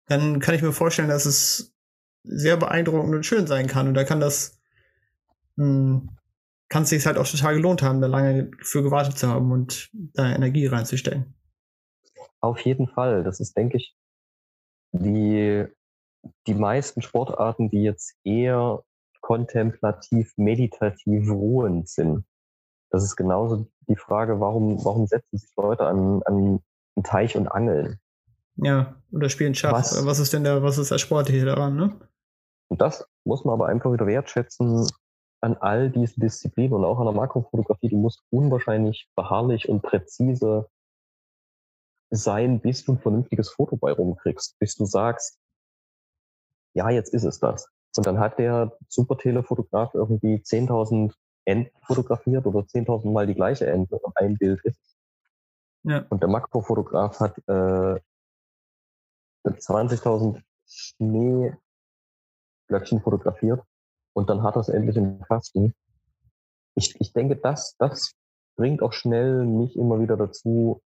dann 0.09 0.41
kann 0.41 0.55
ich 0.55 0.63
mir 0.63 0.73
vorstellen, 0.73 1.09
dass 1.09 1.27
es 1.27 1.75
sehr 2.25 2.57
beeindruckend 2.57 3.15
und 3.15 3.27
schön 3.27 3.47
sein 3.47 3.67
kann. 3.67 3.89
Und 3.89 3.95
da 3.95 4.05
kann 4.05 4.21
das, 4.21 4.59
hm, 5.57 6.11
kann 6.69 6.83
es 6.83 6.91
sich 6.91 7.07
halt 7.07 7.19
auch 7.19 7.27
total 7.27 7.55
gelohnt 7.55 7.83
haben, 7.83 8.01
da 8.01 8.07
lange 8.07 8.51
für 8.63 8.83
gewartet 8.83 9.19
zu 9.19 9.29
haben 9.29 9.53
und 9.53 9.91
da 9.93 10.31
Energie 10.31 10.67
reinzustellen. 10.67 11.35
Auf 12.41 12.61
jeden 12.61 12.89
Fall. 12.89 13.25
Das 13.25 13.41
ist, 13.41 13.57
denke 13.57 13.77
ich, 13.77 13.97
die, 14.93 15.67
die 16.47 16.55
meisten 16.55 17.03
Sportarten, 17.03 17.71
die 17.71 17.83
jetzt 17.83 18.15
eher 18.25 18.83
kontemplativ, 19.21 20.33
meditativ 20.37 21.31
ruhend 21.31 21.89
sind. 21.89 22.25
Das 22.91 23.05
ist 23.05 23.17
genauso 23.17 23.69
die 23.89 23.97
Frage, 23.97 24.41
warum, 24.41 24.83
warum 24.85 25.07
setzen 25.07 25.37
sich 25.37 25.51
Leute 25.57 25.85
an, 25.85 26.23
an 26.25 26.61
einen 26.97 27.05
Teich 27.05 27.37
und 27.37 27.49
angeln? 27.49 27.99
Ja, 28.59 28.97
oder 29.13 29.29
spielen 29.29 29.55
Schach. 29.55 29.73
Was, 29.73 30.05
was 30.05 30.19
ist 30.19 30.33
denn 30.33 30.45
der, 30.45 30.63
was 30.63 30.79
ist 30.79 30.91
das 30.91 31.01
Sportliche 31.01 31.45
daran, 31.45 31.77
ne? 31.77 31.99
Und 32.69 32.81
das 32.81 33.09
muss 33.25 33.45
man 33.45 33.55
aber 33.55 33.67
einfach 33.67 33.93
wieder 33.93 34.07
wertschätzen 34.07 34.87
an 35.41 35.57
all 35.57 35.91
diesen 35.91 36.21
Disziplinen 36.21 36.75
und 36.75 36.85
auch 36.85 36.99
an 36.99 37.07
der 37.07 37.15
Makrofotografie. 37.15 37.89
Du 37.89 37.97
musst 37.97 38.23
unwahrscheinlich 38.31 39.09
beharrlich 39.15 39.69
und 39.69 39.83
präzise 39.83 40.69
sein, 42.11 42.61
bis 42.61 42.85
du 42.85 42.93
ein 42.93 42.99
vernünftiges 42.99 43.51
Foto 43.51 43.77
bei 43.77 43.93
rumkriegst, 43.93 44.59
bis 44.59 44.75
du 44.75 44.85
sagst, 44.85 45.39
ja, 46.75 46.91
jetzt 46.91 47.15
ist 47.15 47.25
es 47.25 47.39
das. 47.39 47.69
Und 47.97 48.07
dann 48.07 48.19
hat 48.19 48.39
der 48.39 48.77
Super-Telefotograf 48.89 49.95
irgendwie 49.95 50.37
10.000 50.37 51.13
Enden 51.45 51.71
fotografiert 51.83 52.47
oder 52.47 52.61
10.000 52.61 53.11
Mal 53.11 53.27
die 53.27 53.35
gleiche 53.35 53.67
Ente 53.67 53.99
und 53.99 54.17
ein 54.17 54.37
Bild 54.37 54.61
ist. 54.65 54.79
Ja. 55.85 56.05
Und 56.11 56.23
der 56.23 56.29
Makrofotograf 56.29 57.21
hat 57.21 57.39
äh, 57.49 58.01
20.000 59.45 60.43
Schneeblöckchen 60.67 61.59
fotografiert 63.01 63.63
und 64.13 64.29
dann 64.29 64.43
hat 64.43 64.57
er 64.57 64.61
es 64.61 64.69
endlich 64.69 64.97
im 64.97 65.21
Kasten. 65.23 65.75
Ich, 66.75 67.01
ich 67.01 67.13
denke, 67.13 67.37
das, 67.37 67.77
das 67.79 68.15
bringt 68.57 68.83
auch 68.83 68.93
schnell 68.93 69.45
mich 69.45 69.77
immer 69.77 70.01
wieder 70.01 70.17
dazu, 70.17 70.83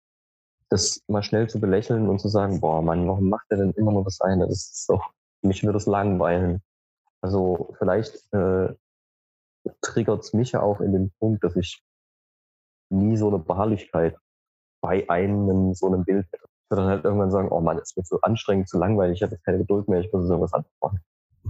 das 0.68 1.02
mal 1.08 1.22
schnell 1.22 1.48
zu 1.48 1.60
belächeln 1.60 2.08
und 2.08 2.20
zu 2.20 2.28
sagen, 2.28 2.60
boah, 2.60 2.82
Mann, 2.82 3.06
warum 3.08 3.28
macht 3.28 3.46
er 3.50 3.58
denn 3.58 3.72
immer 3.72 3.92
nur 3.92 4.04
das 4.04 4.20
eine? 4.20 4.46
Das 4.46 4.70
ist 4.70 4.88
doch, 4.88 5.12
mich 5.42 5.64
würde 5.64 5.78
es 5.78 5.86
langweilen. 5.86 6.62
Also 7.20 7.74
vielleicht 7.78 8.32
äh, 8.32 8.74
triggert 9.80 10.24
es 10.24 10.32
mich 10.32 10.52
ja 10.52 10.62
auch 10.62 10.80
in 10.80 10.92
den 10.92 11.10
Punkt, 11.18 11.44
dass 11.44 11.56
ich 11.56 11.82
nie 12.90 13.16
so 13.16 13.28
eine 13.28 13.38
Beharrlichkeit 13.38 14.16
bei 14.80 15.08
einem 15.08 15.74
so 15.74 15.86
einem 15.86 16.04
Bild 16.04 16.26
hätte. 16.32 16.49
Dann 16.70 16.86
halt 16.86 17.04
irgendwann 17.04 17.30
sagen, 17.30 17.48
oh 17.50 17.60
Mann, 17.60 17.78
es 17.78 17.96
wird 17.96 18.06
so 18.06 18.20
anstrengend, 18.20 18.68
zu 18.68 18.78
langweilig, 18.78 19.16
ich 19.16 19.22
habe 19.22 19.32
jetzt 19.32 19.44
keine 19.44 19.58
Geduld 19.58 19.88
mehr, 19.88 20.00
ich 20.00 20.12
muss 20.12 20.28
irgendwas 20.28 20.52
anderes 20.52 20.74
machen. 20.80 21.00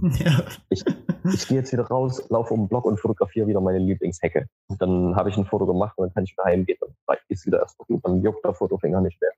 Ja. 0.01 0.43
Ich, 0.69 0.83
ich 1.31 1.47
gehe 1.47 1.57
jetzt 1.59 1.71
wieder 1.71 1.83
raus, 1.83 2.23
laufe 2.29 2.53
um 2.53 2.61
den 2.61 2.69
Block 2.69 2.85
und 2.85 2.99
fotografiere 2.99 3.47
wieder 3.47 3.61
meine 3.61 3.79
Lieblingshecke. 3.79 4.47
Und 4.67 4.81
dann 4.81 5.15
habe 5.15 5.29
ich 5.29 5.37
ein 5.37 5.45
Foto 5.45 5.65
gemacht 5.65 5.97
und 5.97 6.07
dann 6.07 6.13
kann 6.13 6.23
ich 6.23 6.31
wieder 6.31 6.45
heimgehen 6.45 6.77
und 6.81 6.95
dann 7.05 7.17
ist 7.27 7.45
wieder 7.45 7.59
erst 7.59 7.77
gut. 7.77 8.03
Dann 8.03 8.21
juckt 8.23 8.43
der 8.43 8.53
Fotofinger 8.53 9.01
nicht 9.01 9.19
mehr. 9.21 9.31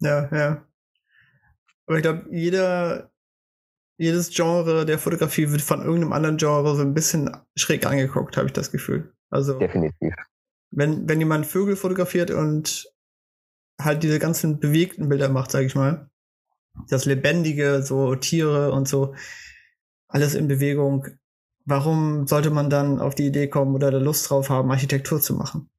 Ja, 0.00 0.36
ja. 0.36 0.62
Aber 1.86 1.96
ich 1.96 2.02
glaube, 2.02 2.26
jeder, 2.30 3.10
jedes 3.96 4.30
Genre 4.30 4.84
der 4.84 4.98
Fotografie 4.98 5.50
wird 5.50 5.62
von 5.62 5.80
irgendeinem 5.80 6.12
anderen 6.12 6.36
Genre 6.36 6.74
so 6.74 6.82
ein 6.82 6.94
bisschen 6.94 7.30
schräg 7.56 7.86
angeguckt, 7.86 8.36
habe 8.36 8.46
ich 8.46 8.52
das 8.52 8.72
Gefühl. 8.72 9.12
Also 9.30 9.58
definitiv. 9.58 10.14
Wenn, 10.70 11.08
wenn 11.08 11.18
jemand 11.18 11.46
Vögel 11.46 11.76
fotografiert 11.76 12.30
und 12.30 12.92
halt 13.80 14.02
diese 14.02 14.18
ganzen 14.18 14.60
bewegten 14.60 15.08
Bilder 15.08 15.28
macht, 15.28 15.50
sage 15.50 15.66
ich 15.66 15.74
mal, 15.74 16.10
das 16.88 17.04
Lebendige, 17.04 17.82
so 17.82 18.14
Tiere 18.14 18.72
und 18.72 18.88
so, 18.88 19.14
alles 20.08 20.34
in 20.34 20.48
Bewegung. 20.48 21.06
Warum 21.64 22.26
sollte 22.26 22.50
man 22.50 22.70
dann 22.70 23.00
auf 23.00 23.14
die 23.14 23.26
Idee 23.26 23.48
kommen 23.48 23.74
oder 23.74 23.90
da 23.90 23.98
Lust 23.98 24.28
drauf 24.30 24.48
haben, 24.48 24.70
Architektur 24.70 25.20
zu 25.20 25.34
machen? 25.34 25.70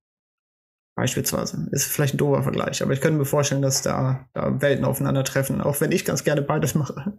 Beispielsweise. 0.96 1.68
Ist 1.72 1.86
vielleicht 1.86 2.16
ein 2.16 2.18
doofer 2.18 2.44
Vergleich, 2.44 2.84
aber 2.84 2.94
ich 2.94 3.02
könnte 3.02 3.18
mir 3.18 3.26
vorstellen, 3.26 3.62
dass 3.62 3.82
da, 3.82 4.28
da 4.34 4.62
Welten 4.62 4.86
aufeinandertreffen, 4.86 5.62
auch 5.62 5.80
wenn 5.82 5.92
ich 5.92 6.06
ganz 6.06 6.24
gerne 6.24 6.42
beides 6.42 6.76
mache. 6.76 7.18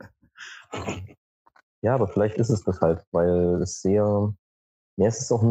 Ja, 1.83 1.95
aber 1.95 2.09
vielleicht 2.09 2.37
ist 2.37 2.51
es 2.51 2.63
das 2.63 2.81
halt, 2.81 3.05
weil 3.11 3.61
es 3.63 3.81
sehr, 3.81 4.35
ja, 4.97 5.07
es 5.07 5.21
ist 5.21 5.33
auch 5.33 5.43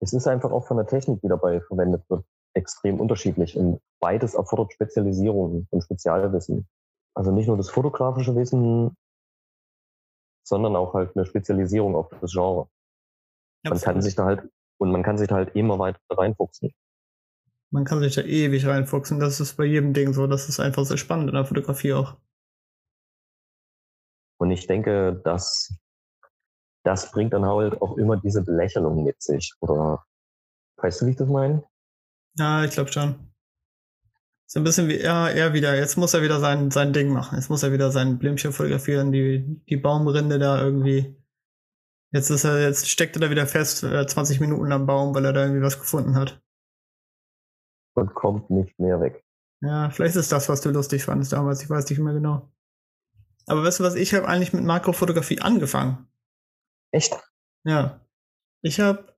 es 0.00 0.12
ist 0.12 0.26
einfach 0.26 0.50
auch 0.50 0.66
von 0.66 0.76
der 0.76 0.86
Technik, 0.86 1.20
die 1.22 1.28
dabei 1.28 1.60
verwendet 1.60 2.04
wird, 2.08 2.24
extrem 2.56 3.00
unterschiedlich 3.00 3.56
und 3.56 3.80
beides 4.00 4.34
erfordert 4.34 4.72
Spezialisierung 4.72 5.66
und 5.70 5.82
Spezialwissen. 5.82 6.66
Also 7.14 7.30
nicht 7.30 7.46
nur 7.46 7.56
das 7.56 7.70
fotografische 7.70 8.34
Wissen, 8.34 8.96
sondern 10.46 10.76
auch 10.76 10.94
halt 10.94 11.16
eine 11.16 11.26
Spezialisierung 11.26 11.94
auf 11.94 12.08
das 12.20 12.32
Genre. 12.32 12.68
Man 13.64 13.80
kann 13.80 14.02
sich 14.02 14.14
da 14.14 14.24
halt, 14.24 14.48
und 14.78 14.92
man 14.92 15.02
kann 15.02 15.18
sich 15.18 15.28
da 15.28 15.36
halt 15.36 15.54
immer 15.56 15.78
weiter 15.78 15.98
reinfuchsen. 16.10 16.72
Man 17.70 17.84
kann 17.84 18.00
sich 18.00 18.14
da 18.14 18.22
ewig 18.22 18.66
reinfuchsen. 18.66 19.18
Das 19.18 19.40
ist 19.40 19.56
bei 19.56 19.64
jedem 19.64 19.92
Ding 19.92 20.12
so. 20.12 20.26
Das 20.26 20.48
ist 20.48 20.60
einfach 20.60 20.84
sehr 20.84 20.98
spannend 20.98 21.28
in 21.28 21.34
der 21.34 21.44
Fotografie 21.44 21.94
auch. 21.94 22.16
Und 24.38 24.50
ich 24.50 24.66
denke, 24.66 25.20
dass 25.24 25.74
das 26.84 27.10
bringt 27.10 27.32
dann 27.32 27.44
halt 27.44 27.82
auch 27.82 27.96
immer 27.96 28.16
diese 28.16 28.42
Belächelung 28.42 29.02
mit 29.02 29.20
sich. 29.20 29.52
Oder 29.60 30.04
weißt 30.76 31.00
du, 31.00 31.06
wie 31.06 31.10
ich 31.10 31.16
das 31.16 31.28
meine? 31.28 31.64
Ja, 32.38 32.64
ich 32.64 32.72
glaube 32.72 32.92
schon. 32.92 33.14
So 34.46 34.60
ein 34.60 34.64
bisschen 34.64 34.88
wie 34.88 34.98
er, 34.98 35.34
er 35.34 35.52
wieder. 35.54 35.76
Jetzt 35.76 35.96
muss 35.96 36.14
er 36.14 36.22
wieder 36.22 36.38
sein, 36.38 36.70
sein 36.70 36.92
Ding 36.92 37.08
machen. 37.08 37.36
Jetzt 37.36 37.50
muss 37.50 37.62
er 37.62 37.72
wieder 37.72 37.90
sein 37.90 38.18
Blümchen 38.18 38.52
fotografieren, 38.52 39.10
die, 39.10 39.60
die 39.68 39.76
Baumrinde 39.76 40.38
da 40.38 40.62
irgendwie. 40.62 41.16
Jetzt 42.12 42.30
ist 42.30 42.44
er, 42.44 42.62
jetzt 42.62 42.88
steckt 42.88 43.16
er 43.16 43.20
da 43.20 43.30
wieder 43.30 43.46
fest, 43.46 43.78
20 43.78 44.36
äh, 44.36 44.40
Minuten 44.40 44.70
am 44.70 44.86
Baum, 44.86 45.14
weil 45.14 45.24
er 45.24 45.32
da 45.32 45.42
irgendwie 45.42 45.62
was 45.62 45.80
gefunden 45.80 46.14
hat. 46.14 46.40
Und 47.94 48.14
kommt 48.14 48.48
nicht 48.50 48.78
mehr 48.78 49.00
weg. 49.00 49.24
Ja, 49.62 49.90
vielleicht 49.90 50.16
ist 50.16 50.30
das, 50.30 50.48
was 50.48 50.60
du 50.60 50.70
lustig 50.70 51.02
fandest 51.02 51.32
damals. 51.32 51.62
Ich 51.62 51.70
weiß 51.70 51.88
nicht 51.90 51.98
mehr 51.98 52.12
genau. 52.12 52.52
Aber 53.46 53.64
weißt 53.64 53.80
du 53.80 53.84
was, 53.84 53.94
ich 53.94 54.14
habe 54.14 54.28
eigentlich 54.28 54.52
mit 54.52 54.64
Makrofotografie 54.64 55.40
angefangen. 55.40 56.06
Echt? 56.92 57.16
Ja. 57.64 58.00
Ich 58.62 58.80
habe 58.80 59.15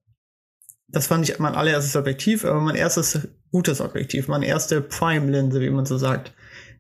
das 0.89 1.11
war 1.11 1.19
nicht 1.19 1.39
mein 1.39 1.55
allererstes 1.55 1.97
Objektiv, 1.97 2.45
aber 2.45 2.61
mein 2.61 2.75
erstes 2.75 3.29
gutes 3.53 3.81
Objektiv, 3.81 4.29
meine 4.29 4.47
erste 4.47 4.81
Prime-Linse, 4.81 5.61
wie 5.61 5.71
man 5.71 5.87
so 5.87 5.99
sagt. 5.99 6.35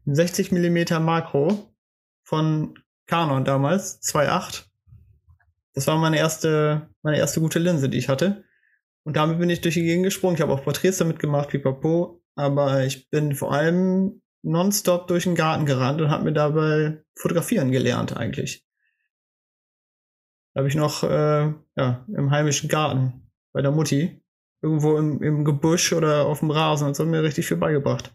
60 0.06 0.50
mm 0.50 1.02
Makro 1.02 1.74
von 2.24 2.78
Canon 3.06 3.44
damals, 3.44 4.00
2.8. 4.02 4.64
Das 5.74 5.86
war 5.86 5.98
meine 5.98 6.18
erste, 6.18 6.88
meine 7.02 7.18
erste 7.18 7.40
gute 7.40 7.58
Linse, 7.58 7.88
die 7.88 7.98
ich 7.98 8.08
hatte. 8.08 8.44
Und 9.04 9.16
damit 9.16 9.38
bin 9.38 9.50
ich 9.50 9.60
durch 9.60 9.74
die 9.74 9.82
Gegend 9.82 10.04
gesprungen. 10.04 10.34
Ich 10.34 10.42
habe 10.42 10.52
auch 10.52 10.64
Porträts 10.64 10.98
damit 10.98 11.18
gemacht, 11.18 11.50
pipapo. 11.50 12.22
Aber 12.34 12.84
ich 12.84 13.10
bin 13.10 13.34
vor 13.34 13.52
allem 13.52 14.22
nonstop 14.42 15.06
durch 15.08 15.24
den 15.24 15.34
Garten 15.34 15.66
gerannt 15.66 16.00
und 16.00 16.10
habe 16.10 16.24
mir 16.24 16.32
dabei 16.32 17.02
fotografieren 17.14 17.70
gelernt 17.70 18.16
eigentlich. 18.16 18.66
Da 20.54 20.60
habe 20.60 20.68
ich 20.68 20.74
noch 20.74 21.02
äh, 21.04 21.52
ja, 21.76 22.06
im 22.08 22.30
heimischen 22.30 22.68
Garten 22.68 23.27
bei 23.52 23.62
der 23.62 23.70
Mutti. 23.70 24.22
Irgendwo 24.60 24.96
im, 24.96 25.22
im 25.22 25.44
Gebüsch 25.44 25.92
oder 25.92 26.26
auf 26.26 26.40
dem 26.40 26.50
Rasen 26.50 26.92
so 26.92 27.04
hat 27.04 27.10
mir 27.10 27.22
richtig 27.22 27.46
viel 27.46 27.56
beigebracht. 27.56 28.14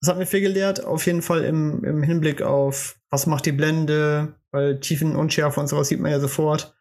Das 0.00 0.10
hat 0.10 0.18
mir 0.18 0.26
viel 0.26 0.40
gelehrt, 0.40 0.84
auf 0.84 1.06
jeden 1.06 1.22
Fall 1.22 1.44
im, 1.44 1.84
im 1.84 2.02
Hinblick 2.02 2.42
auf, 2.42 3.00
was 3.10 3.26
macht 3.26 3.46
die 3.46 3.52
Blende, 3.52 4.34
weil 4.50 4.80
Tiefenunschärfe 4.80 5.60
und 5.60 5.68
sowas 5.68 5.88
sieht 5.88 6.00
man 6.00 6.10
ja 6.10 6.20
sofort. 6.20 6.76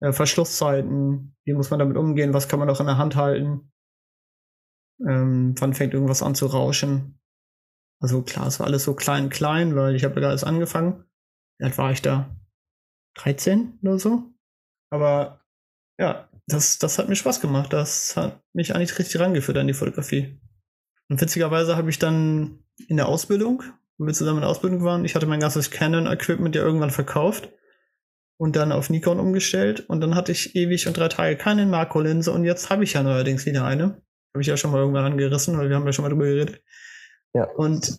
Äh, 0.00 0.12
Verschlusszeiten, 0.12 1.36
wie 1.44 1.54
muss 1.54 1.70
man 1.70 1.78
damit 1.78 1.96
umgehen, 1.96 2.34
was 2.34 2.48
kann 2.48 2.58
man 2.58 2.68
auch 2.68 2.80
in 2.80 2.86
der 2.86 2.98
Hand 2.98 3.16
halten. 3.16 3.72
Ähm, 5.06 5.54
wann 5.58 5.74
fängt 5.74 5.94
irgendwas 5.94 6.22
an 6.22 6.34
zu 6.34 6.46
rauschen. 6.46 7.20
Also 8.00 8.22
klar, 8.22 8.48
es 8.48 8.58
war 8.58 8.66
alles 8.66 8.82
so 8.84 8.94
klein, 8.94 9.30
klein, 9.30 9.76
weil 9.76 9.94
ich 9.94 10.04
habe 10.04 10.20
ja 10.20 10.28
alles 10.28 10.44
angefangen. 10.44 11.04
Wie 11.58 11.64
alt 11.64 11.78
war 11.78 11.92
ich 11.92 12.02
da? 12.02 12.36
13 13.14 13.78
oder 13.82 13.98
so? 13.98 14.24
Aber 14.90 15.44
ja, 15.98 16.28
das, 16.46 16.78
das 16.78 16.98
hat 16.98 17.08
mir 17.08 17.16
Spaß 17.16 17.40
gemacht. 17.40 17.72
Das 17.72 18.16
hat 18.16 18.42
mich 18.52 18.74
eigentlich 18.74 18.98
richtig 18.98 19.20
rangeführt 19.20 19.58
an 19.58 19.66
die 19.66 19.74
Fotografie. 19.74 20.40
Und 21.08 21.20
witzigerweise 21.20 21.76
habe 21.76 21.90
ich 21.90 21.98
dann 21.98 22.64
in 22.88 22.96
der 22.96 23.08
Ausbildung, 23.08 23.62
wo 23.98 24.06
wir 24.06 24.14
zusammen 24.14 24.38
in 24.38 24.42
der 24.42 24.50
Ausbildung 24.50 24.82
waren, 24.82 25.04
ich 25.04 25.14
hatte 25.14 25.26
mein 25.26 25.40
ganzes 25.40 25.70
Canon-Equipment 25.70 26.54
ja 26.54 26.62
irgendwann 26.62 26.90
verkauft 26.90 27.50
und 28.38 28.56
dann 28.56 28.72
auf 28.72 28.90
Nikon 28.90 29.20
umgestellt. 29.20 29.88
Und 29.88 30.00
dann 30.00 30.14
hatte 30.14 30.32
ich 30.32 30.56
ewig 30.56 30.86
und 30.86 30.96
drei 30.96 31.08
Tage 31.08 31.36
keine 31.36 31.66
Makrolinse 31.66 32.32
und 32.32 32.44
jetzt 32.44 32.70
habe 32.70 32.84
ich 32.84 32.94
ja 32.94 33.02
neuerdings 33.02 33.46
wieder 33.46 33.64
eine. 33.64 34.02
Habe 34.34 34.40
ich 34.40 34.46
ja 34.46 34.56
schon 34.56 34.72
mal 34.72 34.78
irgendwann 34.78 35.04
angerissen, 35.04 35.58
weil 35.58 35.68
wir 35.68 35.76
haben 35.76 35.86
ja 35.86 35.92
schon 35.92 36.04
mal 36.04 36.08
drüber 36.08 36.24
geredet. 36.24 36.62
Ja. 37.34 37.44
Und 37.44 37.98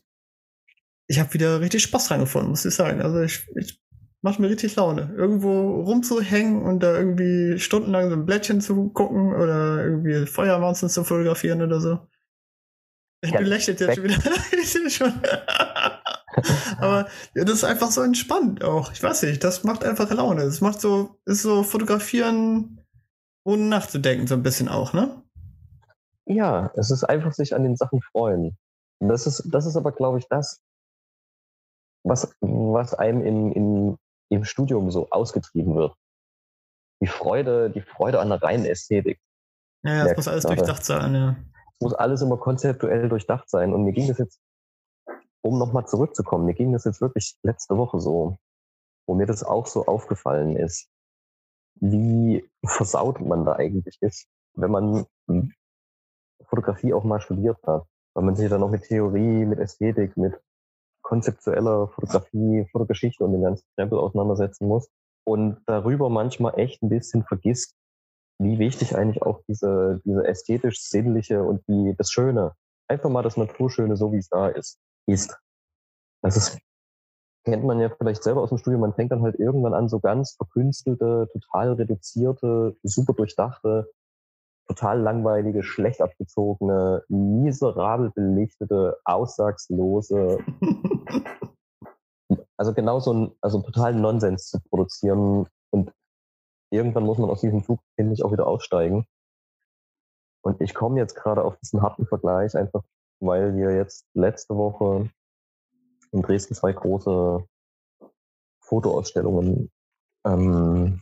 ich 1.08 1.20
habe 1.20 1.34
wieder 1.34 1.62
richtig 1.62 1.84
Spaß 1.84 2.08
dran 2.08 2.22
gefunden, 2.22 2.50
muss 2.50 2.66
ich 2.66 2.74
sagen. 2.74 3.02
Also 3.02 3.22
ich, 3.22 3.48
ich 3.56 3.83
macht 4.24 4.40
mir 4.40 4.50
richtig 4.50 4.76
Laune. 4.76 5.14
Irgendwo 5.16 5.82
rumzuhängen 5.82 6.64
und 6.64 6.82
da 6.82 6.98
irgendwie 6.98 7.60
stundenlang 7.60 8.10
so 8.10 8.16
ein 8.16 8.26
Blättchen 8.26 8.62
zu 8.62 8.90
gucken 8.90 9.34
oder 9.34 9.84
irgendwie 9.84 10.26
Feuerwanzen 10.26 10.90
zu 10.90 11.04
fotografieren 11.04 11.62
oder 11.62 11.82
so. 11.82 12.00
Ich 13.22 13.32
ja, 13.32 13.40
lächelt 13.42 13.80
jetzt 13.80 13.96
schon 13.96 14.04
wieder. 14.06 14.16
schon. 14.90 15.14
Aber 16.80 17.08
ja, 17.36 17.44
das 17.44 17.56
ist 17.56 17.64
einfach 17.64 17.92
so 17.92 18.02
entspannt 18.02 18.64
auch. 18.64 18.92
Ich 18.94 19.04
weiß 19.04 19.24
nicht, 19.24 19.44
das 19.44 19.64
macht 19.64 19.84
einfach 19.84 20.10
Laune. 20.10 20.44
Es 20.44 20.62
macht 20.62 20.80
so, 20.80 21.20
ist 21.26 21.42
so 21.42 21.64
fotografieren 21.64 22.82
ohne 23.46 23.64
nachzudenken, 23.64 24.28
so 24.28 24.36
ein 24.36 24.44
bisschen 24.44 24.70
auch, 24.70 24.94
ne? 24.94 25.22
Ja, 26.26 26.72
es 26.76 26.92
ist 26.92 27.04
einfach 27.04 27.34
sich 27.34 27.54
an 27.54 27.64
den 27.64 27.76
Sachen 27.76 28.02
freuen. 28.02 28.58
Das 29.00 29.28
ist, 29.28 29.44
das 29.52 29.66
ist 29.66 29.76
aber, 29.76 29.92
glaube 29.92 30.20
ich, 30.20 30.28
das, 30.30 30.62
was, 32.04 32.34
was 32.40 32.94
einem 32.94 33.22
in, 33.22 33.52
in 33.52 33.98
im 34.30 34.46
Studium 34.46 34.92
so 34.92 35.10
ausgetrieben 35.10 35.76
wird. 35.76 35.96
Die 37.02 37.08
Freude, 37.08 37.70
die 37.70 37.82
Freude 37.82 38.20
an 38.20 38.30
der 38.30 38.42
reinen 38.42 38.66
Ästhetik. 38.66 39.20
Ja, 39.84 40.06
es 40.06 40.16
muss 40.16 40.28
alles 40.28 40.46
durchdacht 40.46 40.86
sein, 40.86 41.14
ja. 41.14 41.36
Es 41.74 41.82
muss 41.82 41.94
alles 41.94 42.22
immer 42.22 42.38
konzeptuell 42.38 43.10
durchdacht 43.10 43.50
sein. 43.50 43.74
Und 43.74 43.84
mir 43.84 43.92
ging 43.92 44.08
das 44.08 44.18
jetzt, 44.18 44.40
um 45.42 45.60
nochmal 45.60 45.86
zurückzukommen, 45.86 46.46
mir 46.46 46.54
ging 46.54 46.72
das 46.72 46.86
jetzt 46.86 47.02
wirklich 47.02 47.36
letzte 47.44 47.78
Woche 47.78 48.00
so, 48.00 48.38
wo 49.06 49.16
mir 49.16 49.26
das 49.26 49.44
auch 49.44 49.68
so 49.68 49.86
aufgefallen 49.86 50.56
ist, 50.56 50.88
wie 51.82 52.50
versaut 52.66 53.20
man 53.20 53.44
da 53.44 53.54
eigentlich 53.54 53.98
ist, 54.02 54.28
wenn 54.56 54.72
man 54.72 55.06
Fotografie 56.46 56.94
auch 56.94 57.04
mal 57.04 57.20
studiert 57.20 57.58
hat. 57.68 57.86
weil 58.14 58.24
man 58.24 58.36
sich 58.36 58.50
dann 58.50 58.64
auch 58.64 58.70
mit 58.70 58.84
Theorie, 58.84 59.46
mit 59.46 59.60
Ästhetik, 59.60 60.16
mit 60.18 60.40
konzeptueller 61.14 61.90
Fotografie, 61.90 62.68
Fotogeschichte 62.72 63.24
und 63.24 63.34
den 63.34 63.44
ganzen 63.44 63.68
Krempel 63.76 64.00
auseinandersetzen 64.00 64.68
muss 64.68 64.90
und 65.26 65.62
darüber 65.68 66.10
manchmal 66.10 66.58
echt 66.58 66.82
ein 66.82 66.90
bisschen 66.90 67.24
vergisst, 67.24 67.76
wie 68.40 68.58
wichtig 68.58 68.96
eigentlich 68.96 69.22
auch 69.22 69.40
diese, 69.48 70.02
diese 70.06 70.26
ästhetisch-sinnliche 70.26 71.44
und 71.44 71.62
die, 71.68 71.94
das 72.00 72.12
Schöne, 72.12 72.54
einfach 72.88 73.12
mal 73.12 73.22
das 73.22 73.38
Naturschöne, 73.38 73.96
so 73.96 74.12
wie 74.12 74.18
es 74.18 74.28
da 74.28 74.48
ist, 74.48 74.80
ist. 75.06 75.38
Das 76.24 76.36
ist, 76.36 76.58
kennt 77.46 77.64
man 77.64 77.80
ja 77.80 77.92
vielleicht 77.96 78.24
selber 78.24 78.42
aus 78.42 78.50
dem 78.50 78.58
Studium, 78.58 78.82
man 78.82 78.96
fängt 78.96 79.12
dann 79.12 79.22
halt 79.22 79.36
irgendwann 79.38 79.76
an, 79.76 79.90
so 79.90 80.00
ganz 80.00 80.34
verkünstelte, 80.34 81.30
total 81.32 81.74
reduzierte, 81.74 82.76
super 82.82 83.14
durchdachte, 83.14 83.88
total 84.68 85.02
langweilige, 85.02 85.64
schlecht 85.64 86.02
abgezogene, 86.02 87.04
miserabel 87.10 88.12
belichtete, 88.12 88.98
aussagslose, 89.06 90.40
also 92.58 92.74
genau 92.74 93.00
so 93.00 93.14
ein, 93.14 93.32
also 93.42 93.62
totalen 93.62 94.02
Nonsens 94.02 94.50
zu 94.50 94.60
produzieren 94.70 95.48
und 95.72 95.92
irgendwann 96.72 97.06
muss 97.06 97.18
man 97.18 97.30
aus 97.30 97.42
diesem 97.42 97.64
Zug, 97.64 97.80
finde 97.96 98.14
ich, 98.14 98.24
auch 98.24 98.32
wieder 98.32 98.48
aussteigen. 98.48 99.06
Und 100.42 100.60
ich 100.62 100.74
komme 100.74 101.00
jetzt 101.00 101.16
gerade 101.16 101.44
auf 101.44 101.58
diesen 101.58 101.82
harten 101.82 102.06
Vergleich, 102.06 102.56
einfach 102.56 102.84
weil 103.20 103.56
wir 103.56 103.76
jetzt 103.76 104.06
letzte 104.14 104.56
Woche 104.56 105.10
in 106.12 106.22
Dresden 106.22 106.56
zwei 106.56 106.74
große 106.74 107.46
Fotoausstellungen 108.60 109.72
ähm, 110.26 111.02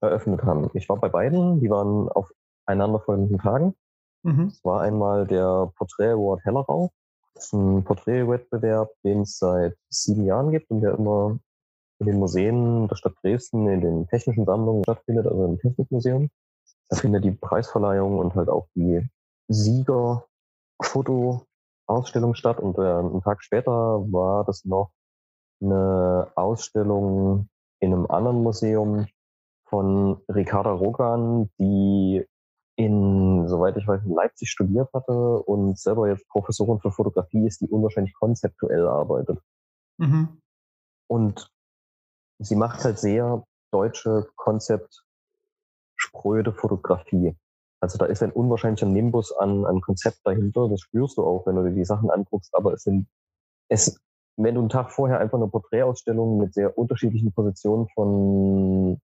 eröffnet 0.00 0.42
haben. 0.44 0.70
Ich 0.74 0.88
war 0.88 0.98
bei 0.98 1.08
beiden, 1.08 1.60
die 1.60 1.70
waren 1.70 2.08
auf 2.08 2.30
einanderfolgenden 2.66 3.38
Tagen. 3.38 3.74
Mhm. 4.22 4.48
Es 4.48 4.64
war 4.64 4.82
einmal 4.82 5.26
der 5.26 5.72
Portrait 5.76 6.12
Award 6.12 6.44
Hellerau. 6.44 6.92
Ist 7.42 7.52
ein 7.54 7.82
Porträtwettbewerb, 7.82 8.90
den 9.04 9.22
es 9.22 9.38
seit 9.38 9.76
sieben 9.88 10.24
Jahren 10.24 10.52
gibt 10.52 10.70
und 10.70 10.80
der 10.80 10.94
immer 10.94 11.40
in 11.98 12.06
den 12.06 12.20
Museen 12.20 12.86
der 12.86 12.94
Stadt 12.94 13.14
Dresden, 13.20 13.68
in 13.68 13.80
den 13.80 14.06
technischen 14.06 14.44
Sammlungen 14.44 14.84
stattfindet, 14.84 15.26
also 15.26 15.44
im 15.44 15.58
Technikmuseum. 15.58 16.30
Da 16.88 16.96
findet 16.96 17.24
die 17.24 17.32
Preisverleihung 17.32 18.20
und 18.20 18.36
halt 18.36 18.48
auch 18.48 18.68
die 18.76 19.04
Sieger-Foto-Ausstellung 19.48 22.36
statt. 22.36 22.60
Und 22.60 22.78
äh, 22.78 22.82
einen 22.82 23.22
Tag 23.22 23.42
später 23.42 23.72
war 23.72 24.44
das 24.44 24.64
noch 24.64 24.92
eine 25.60 26.30
Ausstellung 26.36 27.48
in 27.80 27.92
einem 27.92 28.06
anderen 28.06 28.44
Museum 28.44 29.08
von 29.68 30.22
Ricarda 30.28 30.70
Rogan, 30.70 31.50
die 31.58 32.24
in, 32.76 33.46
soweit 33.48 33.76
ich 33.76 33.86
weiß, 33.86 34.02
in 34.04 34.14
Leipzig 34.14 34.50
studiert 34.50 34.88
hatte 34.92 35.12
und 35.12 35.78
selber 35.78 36.08
jetzt 36.08 36.28
Professorin 36.28 36.80
für 36.80 36.90
Fotografie 36.90 37.46
ist, 37.46 37.60
die 37.60 37.68
unwahrscheinlich 37.68 38.14
konzeptuell 38.14 38.86
arbeitet. 38.86 39.38
Mhm. 39.98 40.40
Und 41.08 41.50
sie 42.38 42.56
macht 42.56 42.84
halt 42.84 42.98
sehr 42.98 43.44
deutsche 43.70 44.28
Konzept 44.36 45.04
spröde 45.96 46.52
Fotografie. 46.52 47.36
Also 47.80 47.98
da 47.98 48.06
ist 48.06 48.22
ein 48.22 48.32
unwahrscheinlicher 48.32 48.86
Nimbus 48.86 49.32
an, 49.32 49.64
an 49.66 49.80
Konzept 49.80 50.20
dahinter. 50.24 50.68
Das 50.68 50.80
spürst 50.80 51.18
du 51.18 51.24
auch, 51.24 51.46
wenn 51.46 51.56
du 51.56 51.64
dir 51.64 51.74
die 51.74 51.84
Sachen 51.84 52.10
anguckst. 52.10 52.54
Aber 52.54 52.72
es 52.72 52.84
sind, 52.84 53.06
es, 53.68 54.00
wenn 54.36 54.54
du 54.54 54.60
einen 54.60 54.70
Tag 54.70 54.92
vorher 54.92 55.18
einfach 55.18 55.38
eine 55.38 55.48
Porträtausstellung 55.48 56.38
mit 56.38 56.54
sehr 56.54 56.78
unterschiedlichen 56.78 57.32
Positionen 57.32 57.88
von 57.88 59.00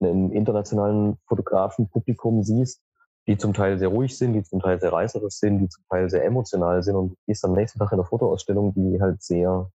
einem 0.00 0.32
internationalen 0.32 1.18
Fotografenpublikum 1.26 2.42
siehst, 2.42 2.82
die 3.28 3.36
zum 3.36 3.52
Teil 3.52 3.78
sehr 3.78 3.88
ruhig 3.88 4.16
sind, 4.16 4.32
die 4.32 4.42
zum 4.42 4.60
Teil 4.60 4.80
sehr 4.80 4.92
reißerisch 4.92 5.34
sind, 5.34 5.58
die 5.58 5.68
zum 5.68 5.84
Teil 5.90 6.08
sehr 6.08 6.24
emotional 6.24 6.82
sind 6.82 6.96
und 6.96 7.16
gehst 7.26 7.44
am 7.44 7.52
nächsten 7.52 7.78
Tag 7.78 7.92
in 7.92 7.98
eine 7.98 8.08
Fotoausstellung, 8.08 8.72
die 8.74 9.00
halt 9.00 9.22
sehr 9.22 9.70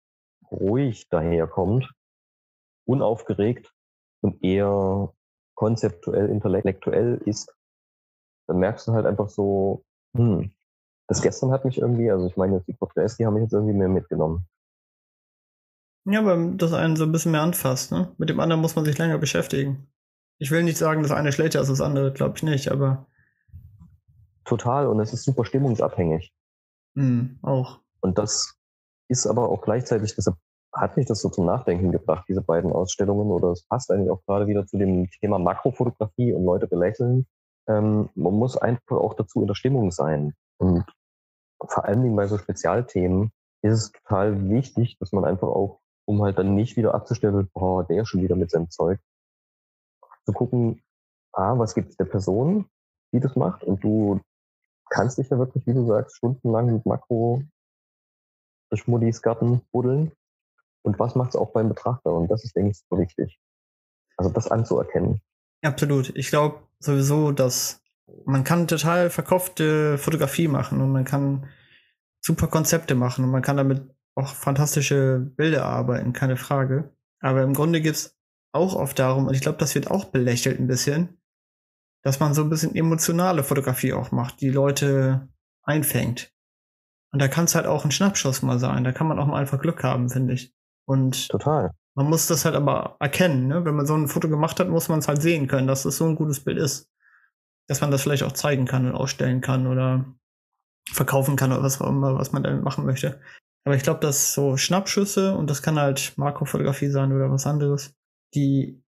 ruhig 0.51 1.09
daherkommt, 1.09 1.91
unaufgeregt 2.85 3.73
und 4.21 4.45
eher 4.45 5.13
konzeptuell, 5.55 6.29
intellektuell 6.29 7.23
ist, 7.25 7.53
dann 8.47 8.59
merkst 8.59 8.87
du 8.87 8.93
halt 8.93 9.07
einfach 9.07 9.31
so, 9.31 9.83
hm, 10.15 10.53
das 11.07 11.23
gestern 11.23 11.51
hat 11.51 11.65
mich 11.65 11.79
irgendwie, 11.79 12.11
also 12.11 12.27
ich 12.27 12.37
meine, 12.37 12.63
die 12.67 12.75
Porträts, 12.75 13.17
die 13.17 13.25
haben 13.25 13.35
mich 13.35 13.45
jetzt 13.45 13.55
irgendwie 13.55 13.75
mehr 13.75 13.89
mitgenommen. 13.89 14.47
Ja, 16.05 16.25
weil 16.25 16.55
das 16.57 16.75
einen 16.75 16.97
so 16.97 17.05
ein 17.05 17.13
bisschen 17.13 17.33
mehr 17.33 17.43
anfasst, 17.43 17.93
ne? 17.93 18.13
Mit 18.19 18.29
dem 18.29 18.41
anderen 18.41 18.61
muss 18.61 18.77
man 18.77 18.85
sich 18.85 18.97
länger 18.99 19.19
beschäftigen. 19.19 19.89
Ich 20.39 20.51
will 20.51 20.63
nicht 20.63 20.79
sagen, 20.79 21.03
das 21.03 21.13
eine 21.13 21.33
schlechter 21.33 21.61
ist 21.61 21.69
als 21.69 21.79
das 21.79 21.87
andere, 21.87 22.13
glaube 22.13 22.37
ich 22.37 22.43
nicht, 22.43 22.71
aber. 22.71 23.07
Total, 24.49 24.87
und 24.87 24.99
es 24.99 25.13
ist 25.13 25.25
super 25.25 25.45
stimmungsabhängig. 25.45 26.33
Mhm, 26.95 27.39
auch. 27.43 27.81
Und 28.01 28.17
das 28.17 28.55
ist 29.09 29.27
aber 29.27 29.51
auch 29.51 29.61
gleichzeitig, 29.61 30.15
deshalb 30.17 30.37
hat 30.73 30.97
mich 30.97 31.05
das 31.05 31.21
so 31.21 31.29
zum 31.29 31.45
Nachdenken 31.45 31.93
gebracht, 31.93 32.25
diese 32.29 32.41
beiden 32.41 32.73
Ausstellungen, 32.73 33.31
oder 33.31 33.51
es 33.51 33.65
passt 33.65 33.91
eigentlich 33.91 34.11
auch 34.11 34.25
gerade 34.25 34.47
wieder 34.47 34.67
zu 34.67 34.79
dem 34.79 35.11
Thema 35.21 35.39
Makrofotografie 35.39 36.33
und 36.33 36.47
Leute 36.47 36.67
belächeln. 36.67 37.27
Ähm, 37.69 38.09
man 38.15 38.33
muss 38.33 38.57
einfach 38.57 38.97
auch 38.97 39.13
dazu 39.13 39.43
in 39.43 39.49
der 39.49 39.55
Stimmung 39.55 39.91
sein. 39.91 40.33
Und 40.57 40.87
vor 41.67 41.85
allen 41.85 42.03
Dingen 42.03 42.17
bei 42.17 42.27
so 42.27 42.39
Spezialthemen 42.39 43.31
ist 43.61 43.73
es 43.75 43.93
total 43.93 44.49
wichtig, 44.49 44.97
dass 44.99 45.13
man 45.13 45.27
einfach 45.27 45.49
auch, 45.49 45.81
um 46.07 46.23
halt 46.23 46.39
dann 46.39 46.55
nicht 46.55 46.79
wieder 46.79 46.95
abzustellen, 46.95 47.51
boah, 47.53 47.85
der 47.85 48.07
schon 48.07 48.23
wieder 48.23 48.37
mit 48.37 48.51
seinem 48.51 48.71
Zeug, 48.71 48.99
zu 50.25 50.33
gucken, 50.33 50.83
ah, 51.35 51.59
was 51.59 51.75
gibt 51.75 51.91
es 51.91 51.97
der 51.99 52.07
Person, 52.07 52.67
die 53.13 53.21
das 53.21 53.37
macht, 53.37 53.63
und 53.63 53.85
du 53.85 54.21
kannst 54.91 55.19
dich 55.19 55.29
ja 55.31 55.39
wirklich, 55.39 55.67
wie 55.67 55.75
du 55.75 55.87
sagst, 55.87 56.17
stundenlang 56.17 56.73
mit 56.73 56.87
Makro 56.87 57.43
durch 58.71 58.87
Muddis 58.87 59.23
Garten 59.23 59.63
buddeln 59.73 60.13
und 60.83 60.99
was 60.99 61.15
macht 61.15 61.31
es 61.31 61.37
auch 61.37 61.53
beim 61.53 61.69
Betrachter? 61.69 62.13
Und 62.13 62.31
das 62.31 62.45
ist, 62.45 62.57
denke 62.57 62.71
ich, 62.71 62.83
so 62.91 62.99
wichtig. 62.99 63.39
Also 64.17 64.31
das 64.31 64.49
anzuerkennen. 64.51 65.21
Absolut. 65.63 66.17
Ich 66.17 66.31
glaube 66.31 66.63
sowieso, 66.79 67.33
dass 67.33 67.83
man 68.25 68.45
kann 68.45 68.69
total 68.69 69.11
verkopfte 69.11 69.99
Fotografie 69.99 70.49
machen 70.49 70.81
und 70.81 70.93
man 70.93 71.05
kann 71.05 71.49
super 72.21 72.47
Konzepte 72.47 72.95
machen 72.95 73.25
und 73.25 73.31
man 73.31 73.43
kann 73.43 73.57
damit 73.57 73.83
auch 74.15 74.29
fantastische 74.35 75.21
Bilder 75.37 75.65
arbeiten, 75.65 76.13
keine 76.13 76.37
Frage. 76.37 76.93
Aber 77.21 77.43
im 77.43 77.55
Grunde 77.55 77.81
geht 77.81 77.95
es 77.95 78.19
auch 78.53 78.75
oft 78.75 78.99
darum, 78.99 79.27
und 79.27 79.35
ich 79.35 79.41
glaube, 79.41 79.59
das 79.59 79.75
wird 79.75 79.91
auch 79.91 80.07
belächelt 80.07 80.59
ein 80.59 80.67
bisschen, 80.67 81.18
dass 82.03 82.21
man 82.21 82.35
so 82.35 82.43
ein 82.43 82.51
bisschen 82.51 82.75
emotionale 82.75 83.43
Fotografie 83.43 83.93
auch 83.93 84.13
macht, 84.13 84.41
die 84.41 84.51
Leute 84.51 85.29
einfängt. 85.63 86.33
Und 87.13 87.21
da 87.21 87.29
kann 87.29 87.45
es 87.45 87.55
halt 87.55 87.67
auch 87.67 87.85
ein 87.85 87.91
Schnappschuss 87.91 88.43
mal 88.43 88.59
sein. 88.59 88.85
Da 88.85 88.93
kann 88.93 89.09
man 89.09 89.19
auch 89.19 89.27
mal 89.27 89.41
einfach 89.41 89.61
Glück 89.61 89.83
haben, 89.83 90.11
finde 90.11 90.35
ich. 90.35 90.55
Und 90.87 91.29
Total. 91.29 91.71
man 91.95 92.09
muss 92.09 92.27
das 92.27 92.45
halt 92.45 92.55
aber 92.55 92.97
erkennen. 93.01 93.49
Ne? 93.49 93.65
Wenn 93.65 93.75
man 93.75 93.87
so 93.87 93.95
ein 93.95 94.09
Foto 94.09 94.29
gemacht 94.29 94.61
hat, 94.61 94.69
muss 94.69 94.89
man 94.89 94.99
es 94.99 95.09
halt 95.09 95.23
sehen 95.23 95.49
können, 95.49 95.67
dass 95.67 95.85
es 95.85 95.97
so 95.97 96.07
ein 96.07 96.17
gutes 96.17 96.45
Bild 96.45 96.59
ist. 96.59 96.91
Dass 97.67 97.81
man 97.81 97.91
das 97.91 98.03
vielleicht 98.03 98.23
auch 98.23 98.33
zeigen 98.33 98.67
kann 98.67 98.87
und 98.87 98.95
ausstellen 98.95 99.41
kann 99.41 99.67
oder 99.67 100.05
verkaufen 100.91 101.37
kann 101.37 101.53
oder 101.53 101.63
was 101.63 101.81
auch 101.81 101.89
immer, 101.89 102.15
was 102.15 102.33
man 102.33 102.43
damit 102.43 102.63
machen 102.63 102.87
möchte. 102.87 103.21
Aber 103.65 103.75
ich 103.75 103.83
glaube, 103.83 104.01
dass 104.01 104.33
so 104.33 104.57
Schnappschüsse, 104.57 105.35
und 105.35 105.51
das 105.51 105.63
kann 105.63 105.79
halt 105.79 106.17
Makrofotografie 106.17 106.89
sein 106.89 107.13
oder 107.13 107.31
was 107.31 107.47
anderes, 107.47 107.95
die 108.35 108.83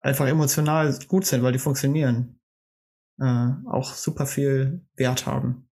einfach 0.00 0.26
emotional 0.26 0.96
gut 1.06 1.24
sind, 1.24 1.42
weil 1.42 1.52
die 1.52 1.58
funktionieren, 1.60 2.40
äh, 3.20 3.50
auch 3.66 3.92
super 3.94 4.26
viel 4.26 4.80
Wert 4.96 5.26
haben. 5.26 5.68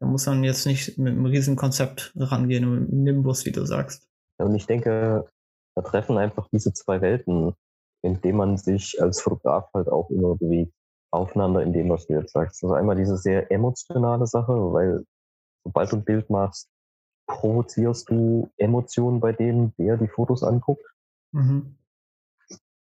Da 0.00 0.06
muss 0.06 0.26
man 0.26 0.44
jetzt 0.44 0.66
nicht 0.66 0.98
mit 0.98 1.12
einem 1.12 1.26
riesen 1.26 1.56
Konzept 1.56 2.12
rangehen, 2.16 2.70
mit 2.70 2.90
einem 2.90 3.02
Nimbus, 3.02 3.46
wie 3.46 3.52
du 3.52 3.64
sagst. 3.64 4.06
Und 4.38 4.54
ich 4.54 4.66
denke, 4.66 5.26
da 5.74 5.82
treffen 5.82 6.18
einfach 6.18 6.48
diese 6.52 6.72
zwei 6.72 7.00
Welten, 7.00 7.54
in 8.02 8.20
denen 8.20 8.38
man 8.38 8.56
sich 8.58 9.00
als 9.00 9.20
Fotograf 9.20 9.72
halt 9.72 9.88
auch 9.88 10.10
immer 10.10 10.36
bewegt, 10.36 10.74
aufeinander 11.10 11.62
in 11.62 11.72
dem, 11.72 11.88
was 11.88 12.06
du 12.06 12.14
jetzt 12.14 12.32
sagst. 12.32 12.62
Also 12.62 12.74
einmal 12.74 12.96
diese 12.96 13.16
sehr 13.16 13.50
emotionale 13.50 14.26
Sache, 14.26 14.52
weil 14.52 15.04
sobald 15.64 15.92
du 15.92 15.96
ein 15.96 16.04
Bild 16.04 16.28
machst, 16.28 16.68
provozierst 17.26 18.10
du 18.10 18.50
Emotionen 18.56 19.20
bei 19.20 19.32
dem, 19.32 19.74
der 19.76 19.96
die 19.96 20.08
Fotos 20.08 20.42
anguckt. 20.42 20.84
Mhm. 21.32 21.76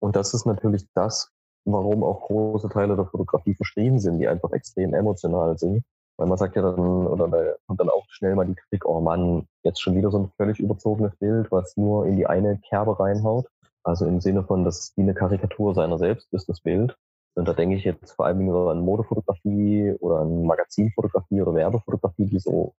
Und 0.00 0.16
das 0.16 0.34
ist 0.34 0.46
natürlich 0.46 0.86
das, 0.94 1.30
warum 1.64 2.02
auch 2.02 2.22
große 2.22 2.68
Teile 2.68 2.96
der 2.96 3.06
Fotografie 3.06 3.54
verschrieben 3.54 3.98
sind, 3.98 4.18
die 4.18 4.28
einfach 4.28 4.52
extrem 4.52 4.94
emotional 4.94 5.58
sind. 5.58 5.84
Weil 6.16 6.28
man 6.28 6.38
sagt 6.38 6.56
ja 6.56 6.62
dann, 6.62 6.78
oder 6.78 7.28
da 7.28 7.54
kommt 7.66 7.80
dann 7.80 7.88
auch 7.88 8.04
schnell 8.08 8.34
mal 8.34 8.46
die 8.46 8.54
Kritik, 8.54 8.84
oh 8.84 9.00
Mann, 9.00 9.46
jetzt 9.62 9.80
schon 9.80 9.96
wieder 9.96 10.10
so 10.10 10.18
ein 10.18 10.32
völlig 10.36 10.60
überzogenes 10.60 11.16
Bild, 11.16 11.50
was 11.50 11.76
nur 11.76 12.06
in 12.06 12.16
die 12.16 12.26
eine 12.26 12.58
Kerbe 12.68 12.98
reinhaut. 12.98 13.46
Also 13.82 14.06
im 14.06 14.20
Sinne 14.20 14.44
von, 14.44 14.64
das 14.64 14.78
ist 14.78 14.96
wie 14.96 15.02
eine 15.02 15.14
Karikatur 15.14 15.74
seiner 15.74 15.98
selbst 15.98 16.32
ist 16.32 16.48
das 16.48 16.60
Bild. 16.60 16.96
Und 17.34 17.48
da 17.48 17.54
denke 17.54 17.76
ich 17.76 17.84
jetzt 17.84 18.12
vor 18.12 18.26
allem 18.26 18.46
über 18.46 18.70
an 18.70 18.84
Modefotografie 18.84 19.96
oder 20.00 20.20
an 20.20 20.44
Magazinfotografie 20.44 21.40
oder 21.40 21.54
Werbefotografie, 21.54 22.26
die 22.26 22.38
so 22.38 22.74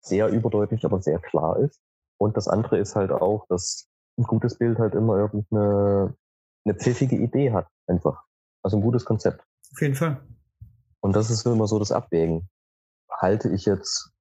sehr 0.00 0.28
überdeutlich, 0.28 0.84
aber 0.84 1.02
sehr 1.02 1.18
klar 1.18 1.58
ist. 1.58 1.80
Und 2.16 2.36
das 2.36 2.46
andere 2.46 2.78
ist 2.78 2.94
halt 2.94 3.10
auch, 3.10 3.46
dass 3.48 3.88
ein 4.18 4.24
gutes 4.24 4.56
Bild 4.56 4.78
halt 4.78 4.94
immer 4.94 5.16
irgendeine 5.16 6.14
eine 6.64 6.74
pfiffige 6.74 7.16
Idee 7.16 7.52
hat, 7.52 7.66
einfach. 7.86 8.22
Also 8.62 8.76
ein 8.76 8.82
gutes 8.82 9.04
Konzept. 9.04 9.44
Auf 9.72 9.80
jeden 9.80 9.94
Fall. 9.94 10.20
Und 11.00 11.16
das 11.16 11.30
ist 11.30 11.44
immer 11.46 11.66
so 11.66 11.78
das 11.78 11.92
Abwägen. 11.92 12.48
Halte 13.10 13.48
ich 13.50 13.64
jetzt 13.64 14.12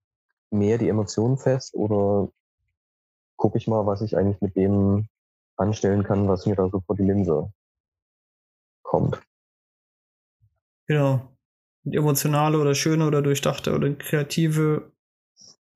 mehr 0.49 0.77
die 0.77 0.89
Emotionen 0.89 1.37
fest 1.37 1.73
oder 1.73 2.29
gucke 3.37 3.57
ich 3.57 3.67
mal, 3.67 3.85
was 3.85 4.01
ich 4.01 4.17
eigentlich 4.17 4.41
mit 4.41 4.55
dem 4.55 5.07
anstellen 5.57 6.03
kann, 6.03 6.27
was 6.27 6.45
mir 6.45 6.55
da 6.55 6.69
so 6.69 6.81
vor 6.81 6.95
die 6.95 7.03
Linse 7.03 7.51
kommt. 8.81 9.21
Genau. 10.87 11.27
Emotionale 11.85 12.59
oder 12.59 12.75
schöne 12.75 13.07
oder 13.07 13.21
durchdachte 13.21 13.73
oder 13.73 13.91
kreative, 13.93 14.91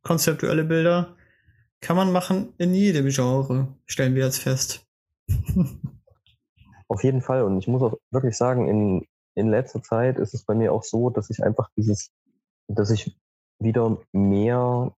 konzeptuelle 0.03 0.63
Bilder 0.63 1.15
kann 1.81 1.95
man 1.95 2.11
machen 2.11 2.53
in 2.57 2.73
jedem 2.73 3.09
Genre, 3.09 3.75
stellen 3.85 4.15
wir 4.15 4.25
jetzt 4.25 4.39
fest. 4.39 4.87
Auf 6.87 7.03
jeden 7.03 7.21
Fall. 7.21 7.43
Und 7.43 7.57
ich 7.57 7.67
muss 7.67 7.81
auch 7.81 7.97
wirklich 8.11 8.37
sagen, 8.37 8.67
in, 8.67 9.05
in 9.35 9.49
letzter 9.49 9.81
Zeit 9.81 10.17
ist 10.19 10.33
es 10.33 10.45
bei 10.45 10.55
mir 10.55 10.73
auch 10.73 10.83
so, 10.83 11.09
dass 11.09 11.29
ich 11.29 11.43
einfach 11.43 11.69
dieses, 11.75 12.11
dass 12.67 12.91
ich 12.91 13.17
wieder 13.59 13.97
mehr 14.11 14.93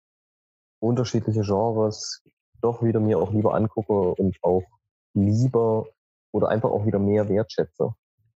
unterschiedliche 0.80 1.42
Genres 1.42 2.24
doch 2.62 2.84
wieder 2.84 3.00
mir 3.00 3.20
auch 3.20 3.32
lieber 3.32 3.54
angucke 3.54 3.94
und 3.94 4.38
auch 4.42 4.64
lieber 5.14 5.88
oder 6.32 6.50
einfach 6.50 6.70
auch 6.70 6.86
wieder 6.86 7.00
mehr 7.00 7.30
wertschätze. 7.30 7.94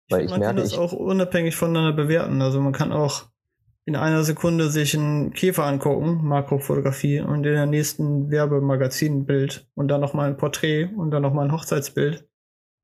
Weil 0.08 0.24
ich 0.24 0.30
man 0.30 0.40
merke, 0.40 0.54
kann 0.54 0.64
das 0.64 0.72
ich, 0.72 0.78
auch 0.78 0.92
unabhängig 0.92 1.56
voneinander 1.56 1.92
bewerten. 1.92 2.40
Also 2.42 2.60
man 2.60 2.72
kann 2.72 2.92
auch 2.92 3.24
in 3.84 3.96
einer 3.96 4.22
Sekunde 4.22 4.70
sich 4.70 4.96
einen 4.96 5.32
Käfer 5.32 5.64
angucken, 5.64 6.20
Makrofotografie, 6.24 7.20
und 7.20 7.44
in 7.44 7.54
der 7.54 7.66
nächsten 7.66 8.30
Werbemagazinbild 8.30 9.68
und 9.74 9.88
dann 9.88 10.00
nochmal 10.00 10.28
ein 10.28 10.36
Porträt 10.36 10.90
und 10.96 11.10
dann 11.10 11.22
nochmal 11.22 11.46
ein 11.46 11.52
Hochzeitsbild. 11.52 12.28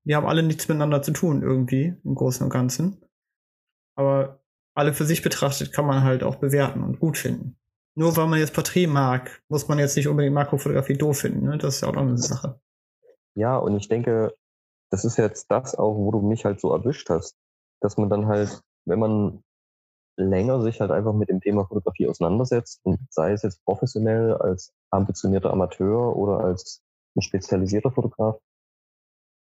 Die 0.09 0.17
haben 0.17 0.27
alle 0.27 0.43
nichts 0.43 0.67
miteinander 0.69 1.03
zu 1.03 1.13
tun, 1.13 1.43
irgendwie, 1.43 1.95
im 2.03 2.15
Großen 2.15 2.43
und 2.43 2.51
Ganzen. 2.51 2.97
Aber 3.95 4.41
alle 4.75 4.95
für 4.95 5.05
sich 5.05 5.23
betrachtet 5.23 5.73
kann 5.73 5.85
man 5.85 6.03
halt 6.03 6.23
auch 6.23 6.37
bewerten 6.37 6.83
und 6.83 6.99
gut 6.99 7.19
finden. 7.19 7.57
Nur 7.95 8.17
weil 8.17 8.27
man 8.29 8.39
jetzt 8.39 8.55
Porträt 8.55 8.87
mag, 8.87 9.43
muss 9.49 9.69
man 9.69 9.79
jetzt 9.79 9.97
nicht 9.97 10.09
unbedingt 10.09 10.35
Makrofotografie 10.35 10.97
doof 10.97 11.19
finden. 11.19 11.47
Ne? 11.47 11.59
Das 11.59 11.75
ist 11.75 11.81
ja 11.83 11.89
auch 11.89 11.95
noch 11.95 12.03
eine 12.03 12.17
Sache. 12.17 12.61
Ja, 13.35 13.57
und 13.57 13.77
ich 13.77 13.89
denke, 13.89 14.35
das 14.91 15.05
ist 15.05 15.19
jetzt 15.19 15.51
das 15.51 15.75
auch, 15.75 15.97
wo 15.97 16.11
du 16.11 16.21
mich 16.21 16.45
halt 16.45 16.61
so 16.61 16.73
erwischt 16.73 17.11
hast, 17.11 17.37
dass 17.81 17.97
man 17.97 18.09
dann 18.09 18.27
halt, 18.27 18.63
wenn 18.87 18.99
man 18.99 19.43
länger 20.17 20.63
sich 20.63 20.81
halt 20.81 20.91
einfach 20.91 21.13
mit 21.13 21.29
dem 21.29 21.41
Thema 21.41 21.67
Fotografie 21.67 22.09
auseinandersetzt 22.09 22.81
und 22.85 22.99
sei 23.11 23.33
es 23.33 23.43
jetzt 23.43 23.65
professionell 23.65 24.35
als 24.35 24.73
ambitionierter 24.91 25.53
Amateur 25.53 26.17
oder 26.17 26.41
als 26.41 26.83
ein 27.17 27.23
spezialisierter 27.23 27.91
Fotograf, 27.91 28.39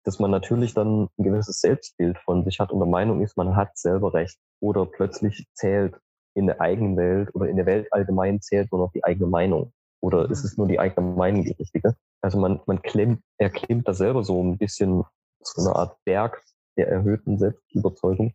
dass 0.08 0.18
man 0.18 0.30
natürlich 0.30 0.72
dann 0.72 1.10
ein 1.18 1.22
gewisses 1.22 1.60
Selbstbild 1.60 2.16
von 2.20 2.42
sich 2.42 2.60
hat 2.60 2.72
und 2.72 2.78
der 2.78 2.88
Meinung 2.88 3.20
ist, 3.20 3.36
man 3.36 3.56
hat 3.56 3.76
selber 3.76 4.14
recht 4.14 4.38
oder 4.58 4.86
plötzlich 4.86 5.46
zählt 5.52 6.00
in 6.34 6.46
der 6.46 6.62
eigenen 6.62 6.96
Welt 6.96 7.28
oder 7.34 7.46
in 7.46 7.56
der 7.56 7.66
Welt 7.66 7.92
allgemein 7.92 8.40
zählt 8.40 8.72
nur 8.72 8.80
noch 8.80 8.92
die 8.92 9.04
eigene 9.04 9.26
Meinung 9.26 9.70
oder 10.00 10.24
mhm. 10.24 10.32
ist 10.32 10.44
es 10.44 10.56
nur 10.56 10.66
die 10.66 10.80
eigene 10.80 11.06
Meinung 11.14 11.44
die 11.44 11.52
richtige? 11.52 11.94
Also 12.22 12.38
man, 12.38 12.58
man 12.64 12.80
klemmt, 12.80 13.20
er 13.36 13.50
klemmt 13.50 13.86
da 13.86 13.92
selber 13.92 14.24
so 14.24 14.42
ein 14.42 14.56
bisschen 14.56 15.04
so 15.42 15.60
eine 15.60 15.76
Art 15.76 15.98
Berg 16.06 16.42
der 16.78 16.88
erhöhten 16.88 17.38
Selbstüberzeugung, 17.38 18.32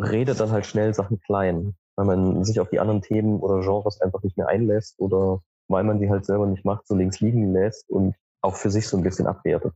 redet 0.00 0.38
dann 0.38 0.52
halt 0.52 0.66
schnell 0.66 0.94
Sachen 0.94 1.18
klein, 1.18 1.74
weil 1.96 2.06
man 2.06 2.44
sich 2.44 2.60
auf 2.60 2.70
die 2.70 2.78
anderen 2.78 3.02
Themen 3.02 3.40
oder 3.40 3.60
Genres 3.62 4.00
einfach 4.00 4.22
nicht 4.22 4.36
mehr 4.36 4.46
einlässt 4.46 5.00
oder 5.00 5.42
weil 5.66 5.82
man 5.82 5.98
sie 5.98 6.10
halt 6.10 6.26
selber 6.26 6.46
nicht 6.46 6.64
macht, 6.64 6.86
so 6.86 6.94
links 6.94 7.18
liegen 7.18 7.52
lässt 7.52 7.90
und 7.90 8.14
auch 8.40 8.54
für 8.54 8.70
sich 8.70 8.86
so 8.86 8.96
ein 8.96 9.02
bisschen 9.02 9.26
abwertet. 9.26 9.74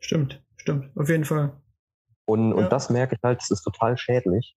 Stimmt, 0.00 0.42
stimmt, 0.58 0.90
auf 0.96 1.08
jeden 1.08 1.24
Fall. 1.24 1.52
Und, 2.26 2.50
ja. 2.50 2.56
und 2.56 2.72
das 2.72 2.90
merke 2.90 3.16
ich 3.16 3.22
halt, 3.22 3.40
das 3.40 3.50
ist 3.50 3.62
total 3.62 3.96
schädlich. 3.96 4.56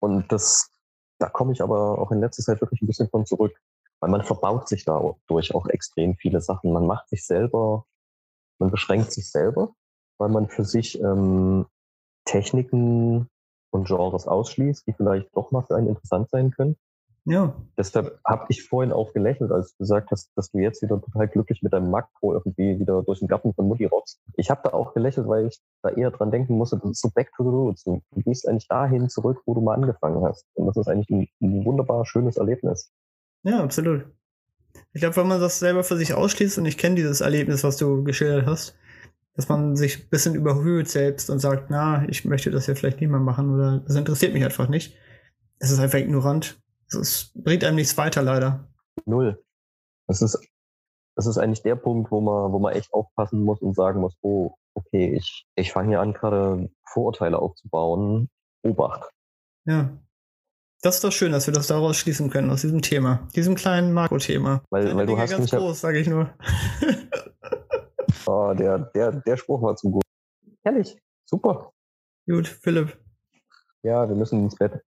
Und 0.00 0.30
das, 0.32 0.70
da 1.18 1.28
komme 1.28 1.52
ich 1.52 1.62
aber 1.62 1.98
auch 1.98 2.10
in 2.10 2.20
letzter 2.20 2.42
Zeit 2.42 2.60
wirklich 2.60 2.80
ein 2.82 2.86
bisschen 2.86 3.08
von 3.10 3.26
zurück. 3.26 3.54
Weil 4.00 4.10
man 4.10 4.24
verbaut 4.24 4.68
sich 4.68 4.84
dadurch 4.84 5.54
auch 5.54 5.66
extrem 5.66 6.16
viele 6.16 6.40
Sachen. 6.40 6.72
Man 6.72 6.86
macht 6.86 7.08
sich 7.08 7.26
selber, 7.26 7.86
man 8.58 8.70
beschränkt 8.70 9.12
sich 9.12 9.30
selber, 9.30 9.74
weil 10.18 10.28
man 10.28 10.48
für 10.48 10.64
sich 10.64 11.00
ähm, 11.00 11.66
Techniken 12.24 13.28
und 13.70 13.86
Genres 13.86 14.26
ausschließt, 14.26 14.86
die 14.86 14.92
vielleicht 14.92 15.34
doch 15.36 15.50
mal 15.50 15.62
für 15.62 15.76
einen 15.76 15.88
interessant 15.88 16.30
sein 16.30 16.50
können. 16.50 16.76
Ja. 17.26 17.56
Deshalb 17.78 18.20
habe 18.26 18.46
ich 18.50 18.68
vorhin 18.68 18.92
auch 18.92 19.14
gelächelt, 19.14 19.50
als 19.50 19.72
du 19.72 19.78
gesagt 19.78 20.10
hast, 20.10 20.30
dass 20.36 20.50
du 20.50 20.58
jetzt 20.58 20.82
wieder 20.82 21.00
total 21.00 21.26
glücklich 21.28 21.62
mit 21.62 21.72
deinem 21.72 21.90
Makro 21.90 22.34
irgendwie 22.34 22.78
wieder 22.78 23.02
durch 23.02 23.20
den 23.20 23.28
Garten 23.28 23.54
von 23.54 23.66
Mutti 23.66 23.86
rotzt. 23.86 24.20
Ich 24.36 24.50
habe 24.50 24.60
da 24.62 24.74
auch 24.74 24.92
gelächelt, 24.92 25.26
weil 25.26 25.46
ich 25.46 25.58
da 25.82 25.88
eher 25.88 26.10
dran 26.10 26.30
denken 26.30 26.58
musste, 26.58 26.78
das 26.78 26.90
ist 26.90 27.00
so 27.00 27.10
back 27.14 27.30
to 27.36 27.44
the 27.44 27.48
roots. 27.48 27.84
Du, 27.84 28.02
du 28.10 28.20
gehst 28.22 28.46
eigentlich 28.46 28.68
dahin 28.68 29.08
zurück, 29.08 29.40
wo 29.46 29.54
du 29.54 29.62
mal 29.62 29.74
angefangen 29.74 30.22
hast. 30.22 30.46
Und 30.54 30.66
das 30.66 30.76
ist 30.76 30.88
eigentlich 30.88 31.08
ein, 31.10 31.28
ein 31.40 31.64
wunderbar 31.64 32.04
schönes 32.04 32.36
Erlebnis. 32.36 32.92
Ja, 33.42 33.62
absolut. 33.62 34.04
Ich 34.92 35.00
glaube, 35.00 35.16
wenn 35.16 35.28
man 35.28 35.40
das 35.40 35.58
selber 35.58 35.82
für 35.82 35.96
sich 35.96 36.12
ausschließt 36.12 36.58
und 36.58 36.66
ich 36.66 36.76
kenne 36.76 36.96
dieses 36.96 37.20
Erlebnis, 37.22 37.64
was 37.64 37.76
du 37.78 38.04
geschildert 38.04 38.46
hast, 38.46 38.76
dass 39.34 39.48
man 39.48 39.76
sich 39.76 40.04
ein 40.04 40.08
bisschen 40.10 40.34
überhöht 40.34 40.88
selbst 40.88 41.30
und 41.30 41.38
sagt, 41.38 41.70
na, 41.70 42.06
ich 42.08 42.24
möchte 42.24 42.50
das 42.50 42.66
ja 42.66 42.74
vielleicht 42.74 43.00
nicht 43.00 43.10
mehr 43.10 43.20
machen 43.20 43.50
oder 43.54 43.80
das 43.80 43.96
interessiert 43.96 44.34
mich 44.34 44.44
einfach 44.44 44.68
nicht. 44.68 44.96
Es 45.58 45.70
ist 45.70 45.78
einfach 45.78 45.98
ignorant. 45.98 46.60
Es 46.88 47.32
bringt 47.34 47.64
einem 47.64 47.76
nichts 47.76 47.96
weiter, 47.96 48.22
leider. 48.22 48.68
Null. 49.04 49.42
Das 50.06 50.22
ist, 50.22 50.38
das 51.16 51.26
ist 51.26 51.38
eigentlich 51.38 51.62
der 51.62 51.76
Punkt, 51.76 52.10
wo 52.10 52.20
man, 52.20 52.52
wo 52.52 52.58
man 52.58 52.74
echt 52.74 52.92
aufpassen 52.92 53.42
muss 53.42 53.60
und 53.60 53.74
sagen 53.74 54.00
muss, 54.00 54.14
oh, 54.20 54.54
okay, 54.74 55.14
ich, 55.14 55.46
ich 55.54 55.72
fange 55.72 55.90
hier 55.90 56.00
an, 56.00 56.12
gerade 56.12 56.70
Vorurteile 56.86 57.38
aufzubauen. 57.38 58.28
Obacht. 58.62 59.10
Ja. 59.66 59.96
Das 60.82 60.96
ist 60.96 61.04
doch 61.04 61.12
schön, 61.12 61.32
dass 61.32 61.46
wir 61.46 61.54
das 61.54 61.66
daraus 61.66 61.96
schließen 61.96 62.28
können, 62.28 62.50
aus 62.50 62.60
diesem 62.60 62.82
Thema, 62.82 63.26
diesem 63.34 63.54
kleinen 63.54 63.94
Makro-Thema. 63.94 64.62
Weil, 64.70 64.94
weil 64.94 65.06
du 65.06 65.16
hast 65.16 65.30
ganz 65.30 65.50
mich 65.50 65.58
groß, 65.58 65.80
sage 65.80 65.98
ich 65.98 66.06
nur. 66.06 66.30
Oh, 68.26 68.54
der, 68.54 68.78
der, 68.78 69.12
der 69.12 69.36
Spruch 69.36 69.62
war 69.62 69.76
zu 69.76 69.90
gut. 69.90 70.02
Herrlich. 70.62 70.98
Super. 71.24 71.72
Gut, 72.26 72.48
Philipp. 72.48 72.98
Ja, 73.82 74.08
wir 74.08 74.16
müssen 74.16 74.44
ins 74.44 74.56
Bett. 74.56 74.82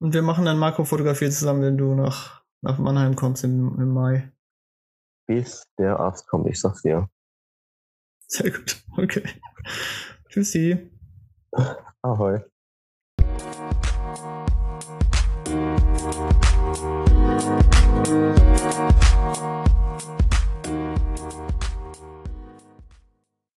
Und 0.00 0.14
wir 0.14 0.22
machen 0.22 0.46
dann 0.46 0.58
Makrofotografie 0.58 1.30
zusammen, 1.30 1.62
wenn 1.62 1.78
du 1.78 1.94
nach, 1.94 2.42
nach 2.62 2.78
Mannheim 2.78 3.16
kommst 3.16 3.44
im, 3.44 3.78
im 3.78 3.92
Mai. 3.92 4.32
Bis 5.26 5.64
der 5.78 6.00
Arzt 6.00 6.26
kommt, 6.26 6.48
ich 6.48 6.58
sag's 6.58 6.82
dir. 6.82 7.08
Sehr 8.26 8.50
gut. 8.50 8.82
Okay. 8.96 9.22
Tschüssi. 10.28 10.90
Ahoi. 12.02 12.40